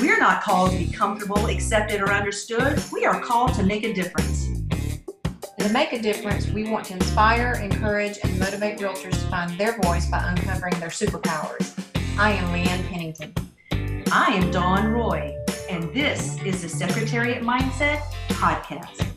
We're 0.00 0.18
not 0.18 0.42
called 0.42 0.72
to 0.72 0.78
be 0.78 0.90
comfortable, 0.90 1.46
accepted, 1.46 2.00
or 2.00 2.12
understood. 2.12 2.82
We 2.92 3.04
are 3.04 3.20
called 3.20 3.54
to 3.54 3.62
make 3.62 3.84
a 3.84 3.92
difference. 3.92 4.46
And 4.46 5.66
to 5.66 5.72
make 5.72 5.92
a 5.92 6.00
difference, 6.00 6.48
we 6.48 6.70
want 6.70 6.86
to 6.86 6.94
inspire, 6.94 7.54
encourage, 7.54 8.18
and 8.22 8.38
motivate 8.38 8.78
realtors 8.78 9.10
to 9.10 9.26
find 9.28 9.58
their 9.58 9.76
voice 9.82 10.08
by 10.08 10.18
uncovering 10.28 10.78
their 10.80 10.88
superpowers. 10.88 11.74
I 12.18 12.30
am 12.32 12.52
Leigh 12.52 12.62
Ann 12.64 12.84
Pennington. 12.88 13.34
I 14.12 14.32
am 14.34 14.50
Dawn 14.50 14.88
Roy, 14.92 15.36
and 15.68 15.92
this 15.92 16.40
is 16.42 16.62
the 16.62 16.68
Secretariat 16.68 17.42
Mindset 17.42 18.00
Podcast. 18.28 19.07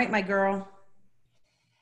Right, 0.00 0.10
my 0.10 0.22
girl. 0.22 0.66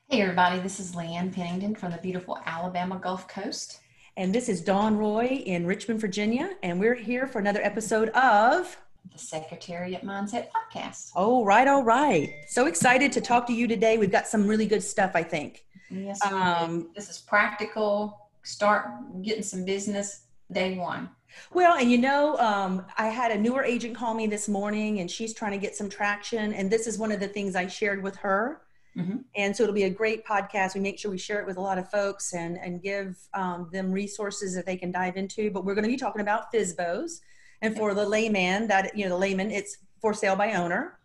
Hey, 0.09 0.21
everybody, 0.21 0.59
this 0.59 0.81
is 0.81 0.93
Leigh 0.93 1.15
Ann 1.15 1.31
Pennington 1.31 1.73
from 1.73 1.93
the 1.93 1.97
beautiful 1.99 2.37
Alabama 2.45 2.99
Gulf 3.01 3.29
Coast. 3.29 3.79
And 4.17 4.35
this 4.35 4.49
is 4.49 4.59
Dawn 4.59 4.97
Roy 4.97 5.41
in 5.45 5.65
Richmond, 5.65 6.01
Virginia, 6.01 6.49
and 6.61 6.81
we're 6.81 6.95
here 6.95 7.27
for 7.27 7.39
another 7.39 7.61
episode 7.61 8.09
of 8.09 8.75
The 9.13 9.17
Secretariat 9.17 10.03
Mindset 10.03 10.47
Podcast. 10.49 11.11
Oh, 11.15 11.45
right, 11.45 11.65
all 11.65 11.81
right. 11.81 12.29
So 12.49 12.65
excited 12.65 13.13
to 13.13 13.21
talk 13.21 13.47
to 13.47 13.53
you 13.53 13.69
today. 13.69 13.97
We've 13.97 14.11
got 14.11 14.27
some 14.27 14.45
really 14.45 14.65
good 14.65 14.83
stuff, 14.83 15.11
I 15.13 15.23
think. 15.23 15.63
Yes. 15.89 16.21
Um, 16.29 16.89
this 16.93 17.09
is 17.09 17.19
practical. 17.19 18.29
Start 18.43 18.89
getting 19.21 19.43
some 19.43 19.63
business 19.63 20.23
day 20.51 20.77
one. 20.77 21.09
Well, 21.53 21.77
and 21.77 21.91
you 21.91 21.97
know, 21.97 22.37
um, 22.37 22.85
I 22.97 23.07
had 23.07 23.31
a 23.31 23.37
newer 23.37 23.63
agent 23.63 23.95
call 23.95 24.13
me 24.13 24.27
this 24.27 24.47
morning 24.47 24.99
and 24.99 25.09
she's 25.09 25.33
trying 25.33 25.51
to 25.51 25.57
get 25.57 25.75
some 25.75 25.89
traction. 25.89 26.53
And 26.53 26.69
this 26.69 26.87
is 26.87 26.97
one 26.97 27.11
of 27.11 27.19
the 27.19 27.27
things 27.27 27.55
I 27.55 27.67
shared 27.67 28.03
with 28.03 28.15
her. 28.17 28.61
Mhm. 28.97 29.23
And 29.35 29.55
so 29.55 29.63
it'll 29.63 29.75
be 29.75 29.83
a 29.83 29.89
great 29.89 30.25
podcast. 30.25 30.75
We 30.75 30.81
make 30.81 30.99
sure 30.99 31.11
we 31.11 31.17
share 31.17 31.39
it 31.39 31.47
with 31.47 31.57
a 31.57 31.61
lot 31.61 31.77
of 31.77 31.89
folks 31.89 32.33
and, 32.33 32.57
and 32.57 32.81
give 32.81 33.17
um, 33.33 33.69
them 33.71 33.91
resources 33.91 34.55
that 34.55 34.65
they 34.65 34.75
can 34.77 34.91
dive 34.91 35.15
into. 35.15 35.51
But 35.51 35.63
we're 35.65 35.75
going 35.75 35.85
to 35.85 35.89
be 35.89 35.97
talking 35.97 36.21
about 36.21 36.51
FSBOs. 36.51 37.21
And 37.61 37.75
for 37.75 37.93
the 37.93 38.05
layman, 38.05 38.67
that, 38.67 38.97
you 38.97 39.03
know, 39.03 39.09
the 39.09 39.17
layman, 39.17 39.51
it's 39.51 39.77
for 40.01 40.13
sale 40.13 40.35
by 40.35 40.53
owner. 40.53 40.99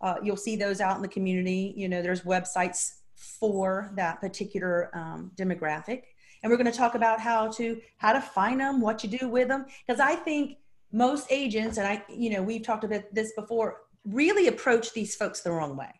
Uh, 0.00 0.16
you'll 0.22 0.36
see 0.36 0.56
those 0.56 0.80
out 0.80 0.96
in 0.96 1.02
the 1.02 1.08
community. 1.08 1.72
You 1.76 1.88
know, 1.88 2.02
there's 2.02 2.22
websites 2.22 2.98
for 3.16 3.90
that 3.94 4.20
particular 4.20 4.90
um, 4.94 5.32
demographic 5.36 6.02
and 6.46 6.52
we're 6.52 6.56
going 6.56 6.72
to 6.72 6.78
talk 6.78 6.94
about 6.94 7.18
how 7.18 7.48
to 7.48 7.80
how 7.96 8.12
to 8.12 8.20
find 8.20 8.60
them 8.60 8.80
what 8.80 9.02
you 9.02 9.10
do 9.10 9.28
with 9.28 9.48
them 9.48 9.66
because 9.84 9.98
i 9.98 10.14
think 10.14 10.58
most 10.92 11.26
agents 11.28 11.76
and 11.76 11.88
i 11.88 12.00
you 12.08 12.30
know 12.30 12.40
we've 12.40 12.62
talked 12.62 12.84
about 12.84 13.02
this 13.12 13.32
before 13.32 13.78
really 14.04 14.46
approach 14.46 14.92
these 14.92 15.16
folks 15.16 15.40
the 15.40 15.50
wrong 15.50 15.76
way. 15.76 15.90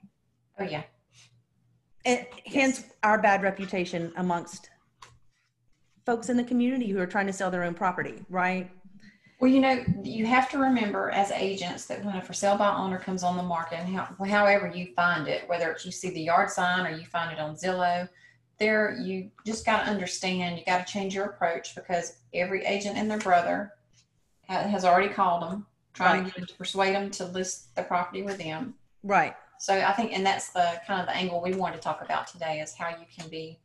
Oh, 0.60 0.62
yeah. 0.62 0.84
and 2.04 2.24
hence 2.46 2.84
our 3.02 3.20
bad 3.20 3.42
reputation 3.42 4.12
amongst 4.16 4.70
folks 6.06 6.28
in 6.28 6.36
the 6.36 6.44
community 6.44 6.86
who 6.86 7.00
are 7.00 7.06
trying 7.06 7.26
to 7.26 7.32
sell 7.32 7.50
their 7.50 7.64
own 7.64 7.74
property 7.74 8.24
right? 8.28 8.70
Well, 9.40 9.50
you 9.50 9.60
know, 9.60 9.84
you 10.02 10.24
have 10.26 10.48
to 10.52 10.58
remember 10.58 11.10
as 11.10 11.30
agents 11.32 11.86
that 11.86 12.02
when 12.04 12.16
a 12.16 12.22
for 12.22 12.32
sale 12.32 12.56
by 12.56 12.74
owner 12.74 12.98
comes 12.98 13.22
on 13.22 13.36
the 13.36 13.42
market, 13.42 13.80
and 13.80 13.94
how, 13.94 14.08
however 14.24 14.72
you 14.74 14.94
find 14.94 15.28
it, 15.28 15.46
whether 15.46 15.70
it's 15.70 15.84
you 15.84 15.92
see 15.92 16.08
the 16.08 16.22
yard 16.22 16.48
sign 16.48 16.86
or 16.86 16.96
you 16.96 17.04
find 17.04 17.30
it 17.32 17.38
on 17.38 17.54
Zillow, 17.54 18.08
there 18.58 18.96
you 19.00 19.30
just 19.44 19.66
got 19.66 19.84
to 19.84 19.90
understand 19.90 20.58
you 20.58 20.64
got 20.64 20.86
to 20.86 20.92
change 20.92 21.14
your 21.14 21.26
approach 21.26 21.74
because 21.74 22.18
every 22.32 22.64
agent 22.64 22.96
and 22.96 23.10
their 23.10 23.18
brother 23.18 23.72
has 24.48 24.84
already 24.84 25.12
called 25.12 25.42
them, 25.42 25.66
trying 25.92 26.22
Right. 26.24 26.28
to, 26.28 26.32
get 26.32 26.36
them 26.40 26.46
to 26.46 26.54
persuade 26.54 26.94
them 26.94 27.10
to 27.12 27.24
list 27.26 27.74
the 27.74 27.82
property 27.82 28.22
with 28.22 28.38
them. 28.38 28.74
right 29.02 29.34
So 29.58 29.74
I 29.74 29.92
think, 29.92 30.12
and 30.12 30.24
that's 30.24 30.50
the 30.50 30.80
kind 30.86 31.00
of 31.00 31.06
the 31.06 31.16
angle 31.16 31.42
we 31.42 31.54
want 31.54 31.74
to 31.74 31.80
talk 31.80 32.00
about 32.02 32.26
today 32.28 32.60
is 32.60 32.74
how 32.74 32.90
you 32.90 33.06
can 33.14 33.28
be, 33.28 33.58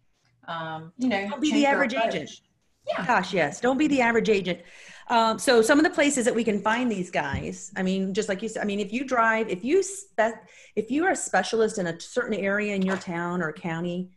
um, 0.47 0.91
you 0.97 1.07
know, 1.07 1.29
Don't 1.29 1.41
be 1.41 1.53
the 1.53 1.65
average 1.65 1.93
approach. 1.93 2.15
agent. 2.15 2.41
Yeah. 2.87 3.05
Gosh, 3.05 3.31
yes. 3.31 3.61
Don't 3.61 3.77
be 3.77 3.87
the 3.87 4.01
average 4.01 4.27
agent. 4.27 4.59
Um, 5.07 5.37
so 5.37 5.61
some 5.61 5.77
of 5.77 5.83
the 5.83 5.89
places 5.91 6.25
that 6.25 6.33
we 6.33 6.43
can 6.43 6.59
find 6.61 6.91
these 6.91 7.11
guys, 7.11 7.71
I 7.75 7.83
mean, 7.83 8.11
just 8.11 8.27
like 8.27 8.41
you 8.41 8.49
said, 8.49 8.63
I 8.63 8.65
mean, 8.65 8.79
if 8.79 8.91
you 8.91 9.03
drive, 9.05 9.49
if 9.49 9.63
you 9.63 9.83
spe- 9.83 10.39
if 10.75 10.89
you 10.89 11.05
are 11.05 11.11
a 11.11 11.15
specialist 11.15 11.77
in 11.77 11.85
a 11.87 11.99
certain 11.99 12.33
area 12.33 12.73
in 12.73 12.81
your 12.81 12.97
town 12.97 13.43
or 13.43 13.51
county, 13.53 14.09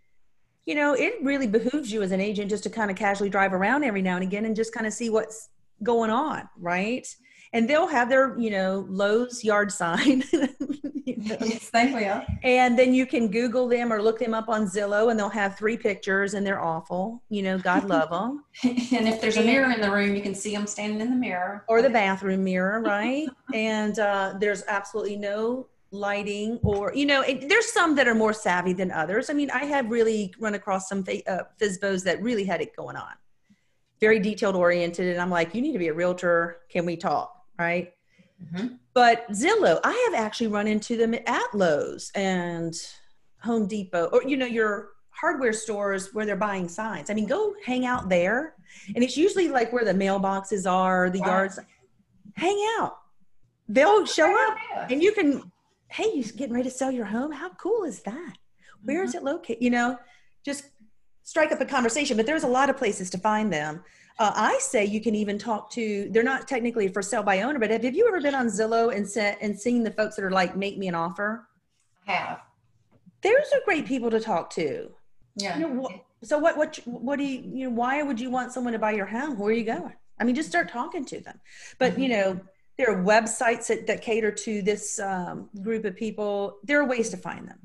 you 0.66 0.74
know, 0.74 0.94
it 0.94 1.14
really 1.22 1.46
behooves 1.46 1.92
you 1.92 2.02
as 2.02 2.12
an 2.12 2.20
agent 2.20 2.50
just 2.50 2.62
to 2.64 2.70
kind 2.70 2.90
of 2.90 2.96
casually 2.96 3.28
drive 3.28 3.52
around 3.52 3.84
every 3.84 4.02
now 4.02 4.14
and 4.14 4.24
again 4.24 4.44
and 4.44 4.56
just 4.56 4.72
kind 4.72 4.86
of 4.86 4.92
see 4.92 5.10
what's 5.10 5.50
going 5.82 6.10
on, 6.10 6.48
right? 6.58 7.06
And 7.52 7.68
they'll 7.68 7.86
have 7.86 8.08
their, 8.08 8.38
you 8.38 8.50
know, 8.50 8.86
Lowe's 8.88 9.44
yard 9.44 9.70
sign. 9.70 10.24
you 10.32 11.16
know. 11.18 11.36
Yes, 11.40 11.70
they 11.70 11.92
will. 11.92 12.22
And 12.42 12.78
then 12.78 12.94
you 12.94 13.06
can 13.06 13.30
Google 13.30 13.68
them 13.68 13.92
or 13.92 14.02
look 14.02 14.18
them 14.18 14.34
up 14.34 14.48
on 14.48 14.66
Zillow, 14.66 15.10
and 15.10 15.18
they'll 15.18 15.28
have 15.28 15.56
three 15.56 15.76
pictures, 15.76 16.34
and 16.34 16.44
they're 16.44 16.60
awful. 16.60 17.22
You 17.28 17.42
know, 17.42 17.58
God 17.58 17.84
love 17.88 18.10
them. 18.10 18.44
and 18.64 19.06
if 19.06 19.20
there's 19.20 19.36
a 19.36 19.44
mirror 19.44 19.70
in 19.70 19.80
the 19.80 19.90
room, 19.90 20.16
you 20.16 20.22
can 20.22 20.34
see 20.34 20.54
them 20.54 20.66
standing 20.66 21.00
in 21.00 21.10
the 21.10 21.16
mirror. 21.16 21.64
Or 21.68 21.82
the 21.82 21.90
bathroom 21.90 22.42
mirror, 22.42 22.80
right? 22.80 23.28
and 23.52 23.98
uh, 23.98 24.34
there's 24.40 24.64
absolutely 24.66 25.16
no 25.16 25.68
lighting, 25.94 26.58
or 26.62 26.92
you 26.94 27.06
know, 27.06 27.22
it, 27.22 27.48
there's 27.48 27.72
some 27.72 27.94
that 27.94 28.06
are 28.08 28.14
more 28.14 28.32
savvy 28.32 28.72
than 28.72 28.90
others. 28.90 29.30
I 29.30 29.32
mean, 29.32 29.50
I 29.50 29.64
have 29.64 29.88
really 29.90 30.34
run 30.38 30.54
across 30.54 30.88
some 30.88 31.04
fa- 31.04 31.26
uh, 31.30 31.44
FSBOs 31.60 32.02
that 32.04 32.20
really 32.20 32.44
had 32.44 32.60
it 32.60 32.76
going 32.76 32.96
on, 32.96 33.12
very 34.00 34.18
detailed 34.18 34.56
oriented, 34.56 35.06
and 35.08 35.20
I'm 35.20 35.30
like, 35.30 35.54
you 35.54 35.62
need 35.62 35.72
to 35.72 35.78
be 35.78 35.88
a 35.88 35.94
realtor. 35.94 36.58
Can 36.68 36.84
we 36.84 36.96
talk? 36.96 37.34
Right? 37.58 37.92
Mhm. 38.52 38.78
But 38.92 39.26
Zillow, 39.30 39.80
I 39.84 40.08
have 40.10 40.20
actually 40.20 40.48
run 40.48 40.66
into 40.66 40.96
them 40.96 41.14
at 41.26 41.54
Lowe's 41.54 42.10
and 42.14 42.74
Home 43.42 43.66
Depot, 43.66 44.06
or 44.12 44.22
you 44.24 44.36
know, 44.36 44.46
your 44.46 44.90
hardware 45.10 45.52
stores 45.52 46.12
where 46.12 46.26
they're 46.26 46.34
buying 46.36 46.68
signs. 46.68 47.08
I 47.08 47.14
mean, 47.14 47.26
go 47.26 47.54
hang 47.64 47.86
out 47.86 48.08
there, 48.08 48.54
and 48.94 49.02
it's 49.04 49.16
usually 49.16 49.48
like 49.48 49.72
where 49.72 49.84
the 49.84 49.92
mailboxes 49.94 50.70
are, 50.70 51.08
the 51.08 51.20
Right. 51.20 51.28
yards. 51.28 51.58
Hang 52.36 52.58
out. 52.80 52.98
They'll 53.68 54.04
show 54.04 54.30
up, 54.48 54.58
and 54.90 55.00
you 55.02 55.12
can. 55.12 55.50
Hey, 55.94 56.10
you're 56.12 56.24
getting 56.36 56.52
ready 56.54 56.68
to 56.68 56.74
sell 56.74 56.90
your 56.90 57.04
home? 57.04 57.30
How 57.30 57.50
cool 57.50 57.84
is 57.84 58.00
that? 58.02 58.34
Where 58.82 59.04
Mm-hmm. 59.04 59.04
is 59.04 59.14
it 59.14 59.22
located? 59.22 59.62
You 59.62 59.70
know, 59.70 59.96
just 60.44 60.64
strike 61.22 61.52
up 61.52 61.60
a 61.60 61.64
conversation. 61.64 62.16
But 62.16 62.26
there's 62.26 62.42
a 62.42 62.48
lot 62.48 62.68
of 62.68 62.76
places 62.76 63.10
to 63.10 63.18
find 63.18 63.52
them. 63.52 63.84
Uh, 64.18 64.32
I 64.34 64.58
say 64.60 64.84
you 64.84 65.00
can 65.00 65.14
even 65.14 65.38
talk 65.38 65.70
to. 65.72 66.08
They're 66.10 66.24
not 66.24 66.48
technically 66.48 66.88
for 66.88 67.00
sale 67.00 67.22
by 67.22 67.42
owner, 67.42 67.60
but 67.60 67.70
have, 67.70 67.84
have 67.84 67.94
you 67.94 68.08
ever 68.08 68.20
been 68.20 68.34
on 68.34 68.46
Zillow 68.48 68.92
and 68.94 69.08
set 69.08 69.38
and 69.40 69.58
seen 69.58 69.84
the 69.84 69.92
folks 69.92 70.16
that 70.16 70.24
are 70.24 70.32
like, 70.32 70.56
make 70.56 70.78
me 70.78 70.88
an 70.88 70.96
offer? 70.96 71.48
have. 72.06 72.40
Those 73.22 73.52
are 73.54 73.60
great 73.64 73.86
people 73.86 74.10
to 74.10 74.20
talk 74.20 74.50
to. 74.50 74.90
Yeah. 75.36 75.58
You 75.58 75.68
know, 75.68 75.74
what, 75.80 75.92
so 76.22 76.38
what? 76.38 76.56
What? 76.56 76.76
What 76.84 77.18
do 77.18 77.24
you? 77.24 77.40
You 77.42 77.70
know, 77.70 77.76
why 77.76 78.02
would 78.02 78.20
you 78.20 78.30
want 78.30 78.52
someone 78.52 78.72
to 78.72 78.78
buy 78.78 78.92
your 78.92 79.06
home? 79.06 79.38
Where 79.38 79.50
are 79.50 79.52
you 79.52 79.64
going? 79.64 79.94
I 80.20 80.24
mean, 80.24 80.34
just 80.34 80.48
start 80.48 80.68
talking 80.68 81.04
to 81.06 81.20
them. 81.20 81.40
But 81.78 81.98
you 81.98 82.08
know, 82.08 82.40
there 82.76 82.90
are 82.90 83.02
websites 83.02 83.68
that, 83.68 83.86
that 83.86 84.02
cater 84.02 84.30
to 84.32 84.62
this 84.62 84.98
um, 84.98 85.48
group 85.62 85.84
of 85.84 85.96
people. 85.96 86.58
There 86.64 86.80
are 86.80 86.84
ways 86.86 87.08
to 87.10 87.16
find 87.16 87.46
them. 87.48 87.58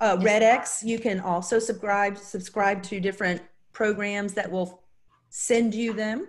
Uh, 0.00 0.16
RedX, 0.16 0.82
you 0.84 0.98
can 0.98 1.20
also 1.20 1.58
subscribe 1.60 2.18
subscribe 2.18 2.82
to 2.84 2.98
different 2.98 3.40
programs 3.72 4.34
that 4.34 4.50
will 4.50 4.82
send 5.30 5.74
you 5.74 5.92
them 5.92 6.26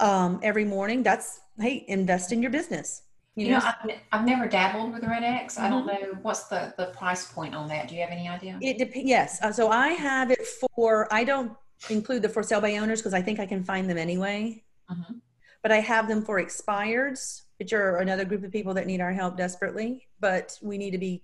um, 0.00 0.40
every 0.42 0.64
morning. 0.64 1.02
That's 1.02 1.40
hey, 1.60 1.84
invest 1.88 2.32
in 2.32 2.42
your 2.42 2.50
business. 2.50 3.02
You 3.36 3.50
know, 3.50 3.60
I've, 3.62 3.84
ne- 3.84 4.00
I've 4.10 4.26
never 4.26 4.48
dabbled 4.48 4.92
with 4.92 5.04
Red 5.04 5.22
X. 5.22 5.58
I 5.60 5.68
don't 5.70 5.86
Mm-hmm. 5.86 6.02
know 6.12 6.18
what's 6.22 6.44
the, 6.48 6.74
the 6.76 6.86
price 6.86 7.30
point 7.30 7.54
on 7.54 7.68
that. 7.68 7.86
Do 7.88 7.94
you 7.94 8.00
have 8.00 8.10
any 8.10 8.28
idea? 8.28 8.58
It 8.60 8.78
depends. 8.78 9.08
Yes. 9.08 9.38
Uh, 9.40 9.52
so 9.52 9.68
I 9.70 9.90
have 9.90 10.32
it 10.32 10.44
for. 10.74 11.06
I 11.14 11.22
don't 11.22 11.52
include 11.88 12.22
the 12.22 12.28
for 12.28 12.42
sale 12.42 12.60
by 12.60 12.76
owners 12.78 13.00
because 13.00 13.14
I 13.14 13.22
think 13.22 13.38
I 13.38 13.46
can 13.46 13.62
find 13.62 13.88
them 13.88 13.96
anyway. 13.96 14.64
Mhm. 14.90 15.20
But 15.62 15.72
I 15.72 15.80
have 15.80 16.08
them 16.08 16.22
for 16.24 16.40
expireds, 16.40 17.42
which 17.58 17.72
are 17.72 17.98
another 17.98 18.24
group 18.24 18.44
of 18.44 18.52
people 18.52 18.74
that 18.74 18.86
need 18.86 19.00
our 19.00 19.12
help 19.12 19.36
desperately. 19.36 20.06
But 20.20 20.58
we 20.62 20.78
need 20.78 20.92
to 20.92 20.98
be 20.98 21.22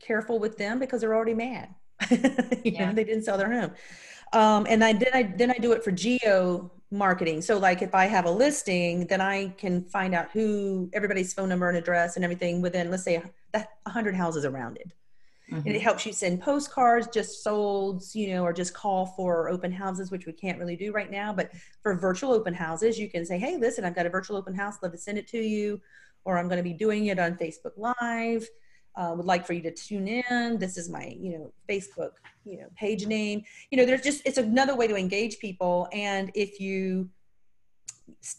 careful 0.00 0.38
with 0.38 0.58
them 0.58 0.78
because 0.78 1.00
they're 1.00 1.14
already 1.14 1.34
mad. 1.34 1.74
you 2.10 2.18
Yeah. 2.64 2.86
know, 2.86 2.92
they 2.94 3.04
didn't 3.04 3.24
sell 3.24 3.38
their 3.38 3.52
home. 3.52 3.72
Um, 4.32 4.66
and 4.68 4.82
I 4.82 4.92
then 4.94 5.10
I 5.12 5.22
then 5.22 5.50
I 5.50 5.54
do 5.54 5.72
it 5.72 5.84
for 5.84 5.90
geo 5.92 6.70
marketing. 6.90 7.42
So 7.42 7.58
like 7.58 7.82
if 7.82 7.94
I 7.94 8.06
have 8.06 8.24
a 8.24 8.30
listing, 8.30 9.06
then 9.06 9.20
I 9.20 9.48
can 9.58 9.84
find 9.84 10.14
out 10.14 10.30
who 10.32 10.88
everybody's 10.92 11.32
phone 11.34 11.48
number 11.48 11.68
and 11.68 11.76
address 11.76 12.16
and 12.16 12.24
everything 12.24 12.62
within 12.62 12.90
let's 12.90 13.02
say 13.02 13.22
a 13.54 13.66
hundred 13.90 14.14
houses 14.14 14.44
around 14.44 14.78
it. 14.78 14.92
And 15.52 15.68
it 15.68 15.82
helps 15.82 16.04
you 16.06 16.12
send 16.12 16.40
postcards 16.40 17.08
just 17.08 17.44
solds, 17.44 18.14
you 18.14 18.34
know 18.34 18.42
or 18.42 18.52
just 18.52 18.74
call 18.74 19.06
for 19.06 19.48
open 19.48 19.72
houses 19.72 20.10
which 20.10 20.26
we 20.26 20.32
can't 20.32 20.58
really 20.58 20.76
do 20.76 20.92
right 20.92 21.10
now 21.10 21.32
but 21.32 21.50
for 21.82 21.94
virtual 21.94 22.32
open 22.32 22.54
houses 22.54 22.98
you 22.98 23.08
can 23.08 23.24
say 23.24 23.38
hey 23.38 23.56
listen 23.56 23.84
i've 23.84 23.94
got 23.94 24.06
a 24.06 24.10
virtual 24.10 24.36
open 24.36 24.54
house 24.54 24.78
love 24.82 24.92
to 24.92 24.98
send 24.98 25.18
it 25.18 25.26
to 25.26 25.38
you 25.38 25.80
or 26.24 26.38
i'm 26.38 26.48
going 26.48 26.58
to 26.58 26.62
be 26.62 26.72
doing 26.72 27.06
it 27.06 27.18
on 27.18 27.34
facebook 27.34 27.72
live 27.76 28.46
uh, 28.96 29.14
would 29.16 29.26
like 29.26 29.46
for 29.46 29.54
you 29.54 29.62
to 29.62 29.70
tune 29.70 30.06
in. 30.06 30.58
This 30.58 30.76
is 30.76 30.88
my 30.88 31.16
you 31.18 31.38
know 31.38 31.52
facebook 31.68 32.12
you 32.44 32.58
know 32.58 32.66
page 32.76 33.06
name. 33.06 33.42
You 33.70 33.78
know 33.78 33.86
there's 33.86 34.02
just 34.02 34.22
it's 34.26 34.38
another 34.38 34.76
way 34.76 34.86
to 34.86 34.96
engage 34.96 35.38
people 35.38 35.88
and 35.92 36.30
if 36.34 36.60
you 36.60 37.08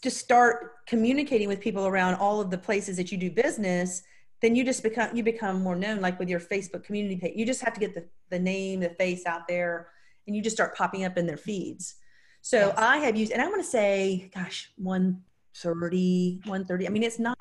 just 0.00 0.18
start 0.18 0.86
communicating 0.86 1.48
with 1.48 1.60
people 1.60 1.86
around 1.86 2.14
all 2.14 2.40
of 2.40 2.50
the 2.50 2.58
places 2.58 2.96
that 2.96 3.10
you 3.10 3.18
do 3.18 3.30
business 3.30 4.02
then 4.44 4.54
you 4.54 4.62
just 4.62 4.82
become 4.82 5.08
you 5.16 5.22
become 5.22 5.62
more 5.62 5.74
known 5.74 6.02
like 6.02 6.18
with 6.18 6.28
your 6.28 6.38
facebook 6.38 6.84
community 6.84 7.16
page. 7.16 7.32
You 7.34 7.46
just 7.46 7.62
have 7.62 7.72
to 7.72 7.80
get 7.80 7.94
the, 7.94 8.04
the 8.28 8.38
name 8.38 8.80
the 8.80 8.90
face 8.90 9.24
out 9.24 9.48
there 9.48 9.88
and 10.26 10.36
you 10.36 10.42
just 10.42 10.54
start 10.54 10.76
popping 10.76 11.04
up 11.04 11.16
in 11.16 11.26
their 11.26 11.38
feeds. 11.38 11.94
So 12.42 12.58
yes. 12.58 12.74
i 12.76 12.98
have 12.98 13.16
used 13.16 13.32
and 13.32 13.40
i'm 13.40 13.48
going 13.48 13.62
to 13.62 13.66
say 13.66 14.30
gosh 14.34 14.70
130 14.76 16.42
130 16.44 16.86
i 16.86 16.90
mean 16.90 17.02
it's 17.02 17.18
not 17.18 17.38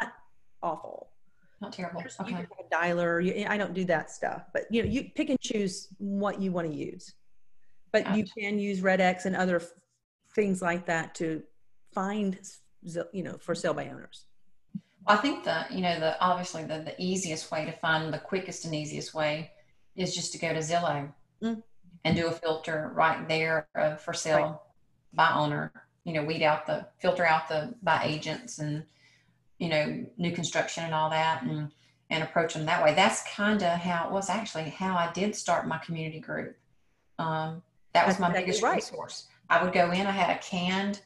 awful. 0.61 1.09
Not 1.59 1.73
terrible. 1.73 1.99
There's, 1.99 2.17
okay. 2.19 2.31
you 2.31 2.37
can 2.37 2.47
have 2.47 2.65
a 2.65 2.75
dialer. 2.75 3.23
You, 3.23 3.45
i 3.49 3.57
don't 3.57 3.73
do 3.73 3.83
that 3.85 4.09
stuff 4.09 4.43
but 4.53 4.63
you 4.71 4.81
know 4.81 4.89
you 4.89 5.09
pick 5.13 5.29
and 5.29 5.39
choose 5.41 5.89
what 5.97 6.41
you 6.41 6.53
want 6.53 6.71
to 6.71 6.73
use. 6.73 7.13
But 7.91 8.05
gotcha. 8.05 8.17
you 8.17 8.25
can 8.37 8.59
use 8.59 8.81
red 8.81 9.01
x 9.01 9.25
and 9.25 9.35
other 9.35 9.57
f- 9.57 9.73
things 10.33 10.61
like 10.61 10.85
that 10.85 11.15
to 11.15 11.43
find 11.91 12.39
you 13.11 13.23
know 13.23 13.37
for 13.39 13.53
sale 13.53 13.73
by 13.73 13.89
owners 13.89 14.25
I 15.05 15.17
think 15.17 15.43
the 15.43 15.65
you 15.69 15.81
know 15.81 15.99
the 15.99 16.19
obviously 16.21 16.63
the, 16.63 16.79
the 16.79 16.95
easiest 16.97 17.51
way 17.51 17.65
to 17.65 17.71
find 17.71 18.13
the 18.13 18.19
quickest 18.19 18.65
and 18.65 18.73
easiest 18.73 19.13
way 19.13 19.51
is 19.95 20.15
just 20.15 20.31
to 20.33 20.37
go 20.37 20.53
to 20.53 20.59
Zillow 20.59 21.11
mm. 21.41 21.61
and 22.03 22.15
do 22.15 22.27
a 22.27 22.31
filter 22.31 22.91
right 22.93 23.27
there 23.27 23.67
of 23.75 24.01
for 24.01 24.13
sale 24.13 24.37
right. 24.37 24.55
by 25.13 25.31
owner. 25.33 25.71
You 26.05 26.13
know, 26.13 26.23
weed 26.23 26.43
out 26.43 26.65
the 26.65 26.87
filter 26.99 27.25
out 27.25 27.47
the 27.47 27.73
by 27.81 28.03
agents 28.03 28.59
and 28.59 28.83
you 29.59 29.69
know 29.69 30.05
new 30.17 30.31
construction 30.31 30.83
and 30.83 30.93
all 30.93 31.09
that 31.09 31.43
and 31.43 31.71
and 32.09 32.23
approach 32.23 32.53
them 32.53 32.65
that 32.65 32.83
way. 32.83 32.93
That's 32.93 33.23
kind 33.23 33.61
of 33.61 33.79
how 33.79 34.07
it 34.07 34.11
was 34.11 34.29
actually 34.29 34.69
how 34.69 34.95
I 34.95 35.11
did 35.13 35.35
start 35.35 35.67
my 35.67 35.79
community 35.79 36.19
group. 36.19 36.55
Um, 37.19 37.61
that 37.93 38.07
was 38.07 38.19
my 38.19 38.31
biggest 38.31 38.61
right. 38.63 38.75
resource. 38.75 39.27
I 39.49 39.63
would 39.63 39.73
go 39.73 39.91
in. 39.91 40.07
I 40.07 40.11
had 40.11 40.35
a 40.35 40.39
canned 40.39 41.01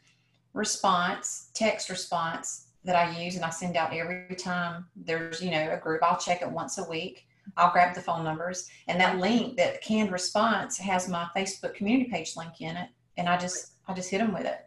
response, 0.54 1.50
text 1.54 1.90
response 1.90 2.67
that 2.88 2.96
I 2.96 3.22
use 3.22 3.36
and 3.36 3.44
I 3.44 3.50
send 3.50 3.76
out 3.76 3.94
every 3.94 4.36
time 4.36 4.86
there's, 4.96 5.42
you 5.42 5.52
know, 5.52 5.72
a 5.72 5.78
group. 5.78 6.02
I'll 6.02 6.18
check 6.18 6.42
it 6.42 6.50
once 6.50 6.78
a 6.78 6.90
week. 6.90 7.28
I'll 7.58 7.72
grab 7.72 7.94
the 7.94 8.02
phone 8.02 8.24
numbers 8.24 8.70
and 8.88 9.00
that 9.00 9.20
link, 9.20 9.58
that 9.58 9.82
canned 9.82 10.12
response 10.12 10.78
has 10.78 11.08
my 11.08 11.28
Facebook 11.36 11.76
community 11.76 12.10
page 12.10 12.36
link 12.36 12.62
in 12.62 12.76
it. 12.76 12.90
And 13.18 13.28
I 13.28 13.38
just, 13.38 13.74
I 13.88 13.94
just 13.94 14.10
hit 14.10 14.20
them 14.20 14.34
with 14.34 14.46
it. 14.46 14.66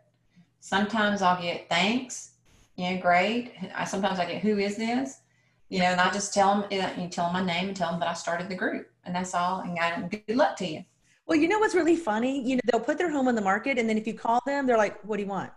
Sometimes 0.60 1.22
I'll 1.22 1.40
get 1.40 1.68
thanks, 1.68 2.32
you 2.76 2.90
know, 2.90 3.00
great. 3.00 3.52
I, 3.74 3.84
sometimes 3.84 4.18
I 4.18 4.26
get, 4.26 4.42
who 4.42 4.58
is 4.58 4.76
this? 4.76 5.20
You 5.70 5.78
know, 5.78 5.86
and 5.86 6.00
I 6.00 6.10
just 6.10 6.34
tell 6.34 6.60
them, 6.60 6.64
uh, 6.64 7.00
you 7.00 7.08
tell 7.08 7.32
them 7.32 7.34
my 7.34 7.44
name 7.44 7.68
and 7.68 7.76
tell 7.76 7.90
them 7.90 8.00
that 8.00 8.08
I 8.08 8.14
started 8.14 8.50
the 8.50 8.54
group 8.54 8.90
and 9.04 9.14
that's 9.14 9.34
all. 9.34 9.60
And 9.60 9.78
I, 9.78 10.02
good 10.08 10.36
luck 10.36 10.56
to 10.56 10.66
you. 10.66 10.84
Well, 11.26 11.38
you 11.38 11.48
know 11.48 11.58
what's 11.58 11.74
really 11.74 11.96
funny? 11.96 12.46
You 12.46 12.56
know, 12.56 12.62
they'll 12.70 12.80
put 12.80 12.98
their 12.98 13.10
home 13.10 13.28
on 13.28 13.34
the 13.34 13.40
market 13.40 13.78
and 13.78 13.88
then 13.88 13.96
if 13.96 14.06
you 14.06 14.14
call 14.14 14.42
them, 14.44 14.66
they're 14.66 14.76
like, 14.76 15.02
what 15.04 15.16
do 15.16 15.22
you 15.22 15.28
want? 15.28 15.52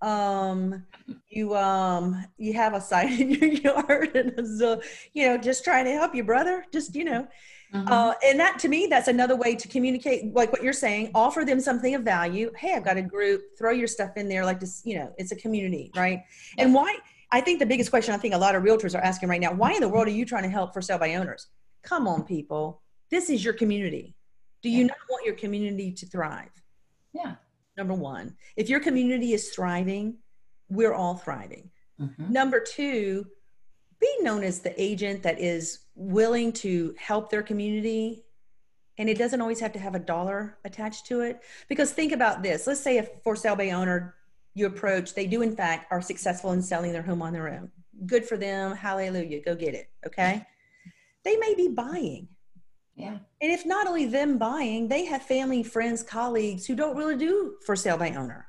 Um 0.00 0.84
you 1.28 1.56
um 1.56 2.24
you 2.36 2.52
have 2.52 2.74
a 2.74 2.80
site 2.80 3.10
in 3.20 3.30
your 3.30 3.50
yard 3.50 4.14
and 4.14 4.46
so 4.58 4.80
you 5.12 5.26
know 5.26 5.36
just 5.36 5.64
trying 5.64 5.84
to 5.84 5.92
help 5.92 6.14
you 6.14 6.24
brother 6.24 6.64
just 6.72 6.94
you 6.94 7.04
know. 7.04 7.26
Mm-hmm. 7.74 7.92
uh, 7.92 8.14
and 8.24 8.40
that 8.40 8.58
to 8.60 8.68
me 8.68 8.86
that's 8.86 9.08
another 9.08 9.36
way 9.36 9.54
to 9.54 9.68
communicate 9.68 10.32
like 10.32 10.50
what 10.52 10.62
you're 10.62 10.72
saying 10.72 11.10
offer 11.14 11.44
them 11.44 11.60
something 11.60 11.94
of 11.94 12.02
value. 12.02 12.50
Hey 12.56 12.74
i've 12.74 12.84
got 12.84 12.96
a 12.96 13.02
group 13.02 13.42
throw 13.58 13.72
your 13.72 13.88
stuff 13.88 14.16
in 14.16 14.28
there 14.28 14.44
like 14.44 14.60
this 14.60 14.82
you 14.84 14.98
know 14.98 15.12
it's 15.18 15.32
a 15.32 15.36
community 15.36 15.90
right? 15.94 16.22
Yeah. 16.56 16.64
and 16.64 16.74
why 16.74 16.96
i 17.30 17.40
think 17.40 17.58
the 17.58 17.66
biggest 17.66 17.90
question 17.90 18.14
i 18.14 18.16
think 18.16 18.34
a 18.34 18.38
lot 18.38 18.54
of 18.54 18.62
realtors 18.62 18.94
are 18.94 19.02
asking 19.02 19.28
right 19.28 19.40
now 19.40 19.52
why 19.52 19.72
in 19.72 19.80
the 19.80 19.88
world 19.88 20.06
are 20.06 20.12
you 20.12 20.24
trying 20.24 20.44
to 20.44 20.48
help 20.48 20.72
for 20.72 20.80
sale 20.80 20.98
by 20.98 21.14
owners? 21.14 21.48
Come 21.82 22.08
on 22.08 22.24
people. 22.24 22.82
This 23.10 23.30
is 23.30 23.44
your 23.44 23.54
community. 23.54 24.14
Do 24.62 24.70
you 24.70 24.80
yeah. 24.80 24.86
not 24.86 24.98
want 25.10 25.26
your 25.26 25.34
community 25.34 25.92
to 25.92 26.06
thrive? 26.06 26.50
Yeah 27.12 27.34
number 27.78 27.94
one. 27.94 28.34
If 28.56 28.68
your 28.68 28.80
community 28.80 29.32
is 29.32 29.48
thriving, 29.50 30.18
we're 30.68 30.92
all 30.92 31.14
thriving. 31.14 31.70
Mm-hmm. 31.98 32.30
Number 32.30 32.60
two, 32.60 33.26
be 34.00 34.12
known 34.20 34.44
as 34.44 34.60
the 34.60 34.74
agent 34.80 35.22
that 35.22 35.40
is 35.40 35.78
willing 35.94 36.52
to 36.52 36.94
help 36.98 37.30
their 37.30 37.42
community. 37.42 38.24
And 38.98 39.08
it 39.08 39.16
doesn't 39.16 39.40
always 39.40 39.60
have 39.60 39.72
to 39.72 39.78
have 39.78 39.94
a 39.94 40.00
dollar 40.00 40.58
attached 40.64 41.06
to 41.06 41.20
it. 41.20 41.40
Because 41.68 41.92
think 41.92 42.12
about 42.12 42.42
this 42.42 42.66
let's 42.66 42.80
say 42.80 42.98
a 42.98 43.08
for 43.24 43.34
sale 43.34 43.56
by 43.56 43.70
owner 43.70 44.16
you 44.54 44.66
approach, 44.66 45.14
they 45.14 45.26
do 45.26 45.42
in 45.42 45.54
fact 45.54 45.86
are 45.92 46.02
successful 46.02 46.52
in 46.52 46.60
selling 46.60 46.92
their 46.92 47.02
home 47.02 47.22
on 47.22 47.32
their 47.32 47.48
own. 47.48 47.70
Good 48.06 48.26
for 48.26 48.36
them. 48.36 48.74
Hallelujah. 48.74 49.40
Go 49.42 49.54
get 49.54 49.74
it. 49.74 49.88
Okay. 50.04 50.44
They 51.24 51.36
may 51.36 51.54
be 51.54 51.68
buying 51.68 52.28
yeah. 52.98 53.18
And 53.40 53.52
if 53.52 53.64
not 53.64 53.86
only 53.86 54.06
them 54.06 54.38
buying, 54.38 54.88
they 54.88 55.04
have 55.04 55.22
family, 55.22 55.62
friends, 55.62 56.02
colleagues 56.02 56.66
who 56.66 56.74
don't 56.74 56.96
really 56.96 57.16
do 57.16 57.54
for 57.64 57.76
sale 57.76 57.96
by 57.96 58.10
owner. 58.10 58.48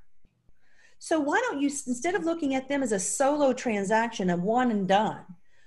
So 0.98 1.20
why 1.20 1.40
don't 1.48 1.62
you, 1.62 1.68
instead 1.68 2.16
of 2.16 2.26
looking 2.26 2.56
at 2.56 2.68
them 2.68 2.82
as 2.82 2.92
a 2.92 3.00
solo 3.00 3.54
transaction 3.54 4.30
of 4.32 4.42
one 4.42 4.72
and 4.72 4.88
done, 4.88 5.22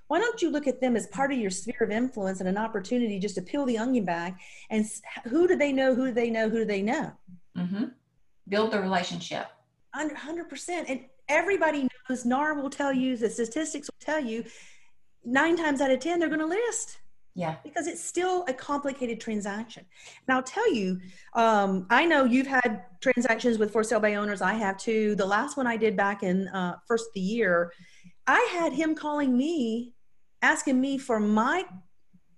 why 0.08 0.18
don't 0.18 0.42
you 0.42 0.50
look 0.50 0.66
at 0.66 0.80
them 0.80 0.96
as 0.96 1.06
part 1.06 1.32
of 1.32 1.38
your 1.38 1.48
sphere 1.48 1.78
of 1.80 1.90
influence 1.92 2.40
and 2.40 2.48
an 2.48 2.58
opportunity 2.58 3.20
just 3.20 3.36
to 3.36 3.42
peel 3.42 3.64
the 3.64 3.78
onion 3.78 4.04
back 4.04 4.40
and 4.68 4.84
who 5.28 5.46
do 5.46 5.56
they 5.56 5.72
know? 5.72 5.94
Who 5.94 6.06
do 6.06 6.12
they 6.12 6.28
know? 6.28 6.50
Who 6.50 6.58
do 6.58 6.64
they 6.64 6.82
know? 6.82 7.12
Mm-hmm. 7.56 7.84
Build 8.48 8.72
the 8.72 8.80
relationship. 8.80 9.46
100%. 9.96 10.84
And 10.88 11.04
everybody 11.28 11.88
knows, 12.10 12.26
NAR 12.26 12.60
will 12.60 12.68
tell 12.68 12.92
you, 12.92 13.16
the 13.16 13.30
statistics 13.30 13.88
will 13.88 14.04
tell 14.04 14.20
you, 14.20 14.44
nine 15.24 15.56
times 15.56 15.80
out 15.80 15.92
of 15.92 16.00
10, 16.00 16.18
they're 16.18 16.28
going 16.28 16.40
to 16.40 16.46
list. 16.46 16.98
Yeah. 17.34 17.56
Because 17.64 17.86
it's 17.86 18.02
still 18.02 18.44
a 18.46 18.52
complicated 18.52 19.20
transaction. 19.20 19.84
And 20.26 20.36
I'll 20.36 20.42
tell 20.42 20.72
you, 20.72 21.00
um, 21.34 21.86
I 21.88 22.04
know 22.04 22.24
you've 22.24 22.46
had 22.46 22.84
transactions 23.00 23.58
with 23.58 23.72
for 23.72 23.82
sale 23.82 24.00
by 24.00 24.14
owners. 24.14 24.42
I 24.42 24.52
have 24.54 24.76
too. 24.76 25.14
The 25.14 25.24
last 25.24 25.56
one 25.56 25.66
I 25.66 25.76
did 25.76 25.96
back 25.96 26.22
in 26.22 26.48
uh, 26.48 26.76
first 26.86 27.06
the 27.14 27.20
year, 27.20 27.72
I 28.26 28.46
had 28.52 28.72
him 28.72 28.94
calling 28.94 29.36
me, 29.36 29.94
asking 30.42 30.80
me 30.80 30.98
for 30.98 31.18
my 31.18 31.64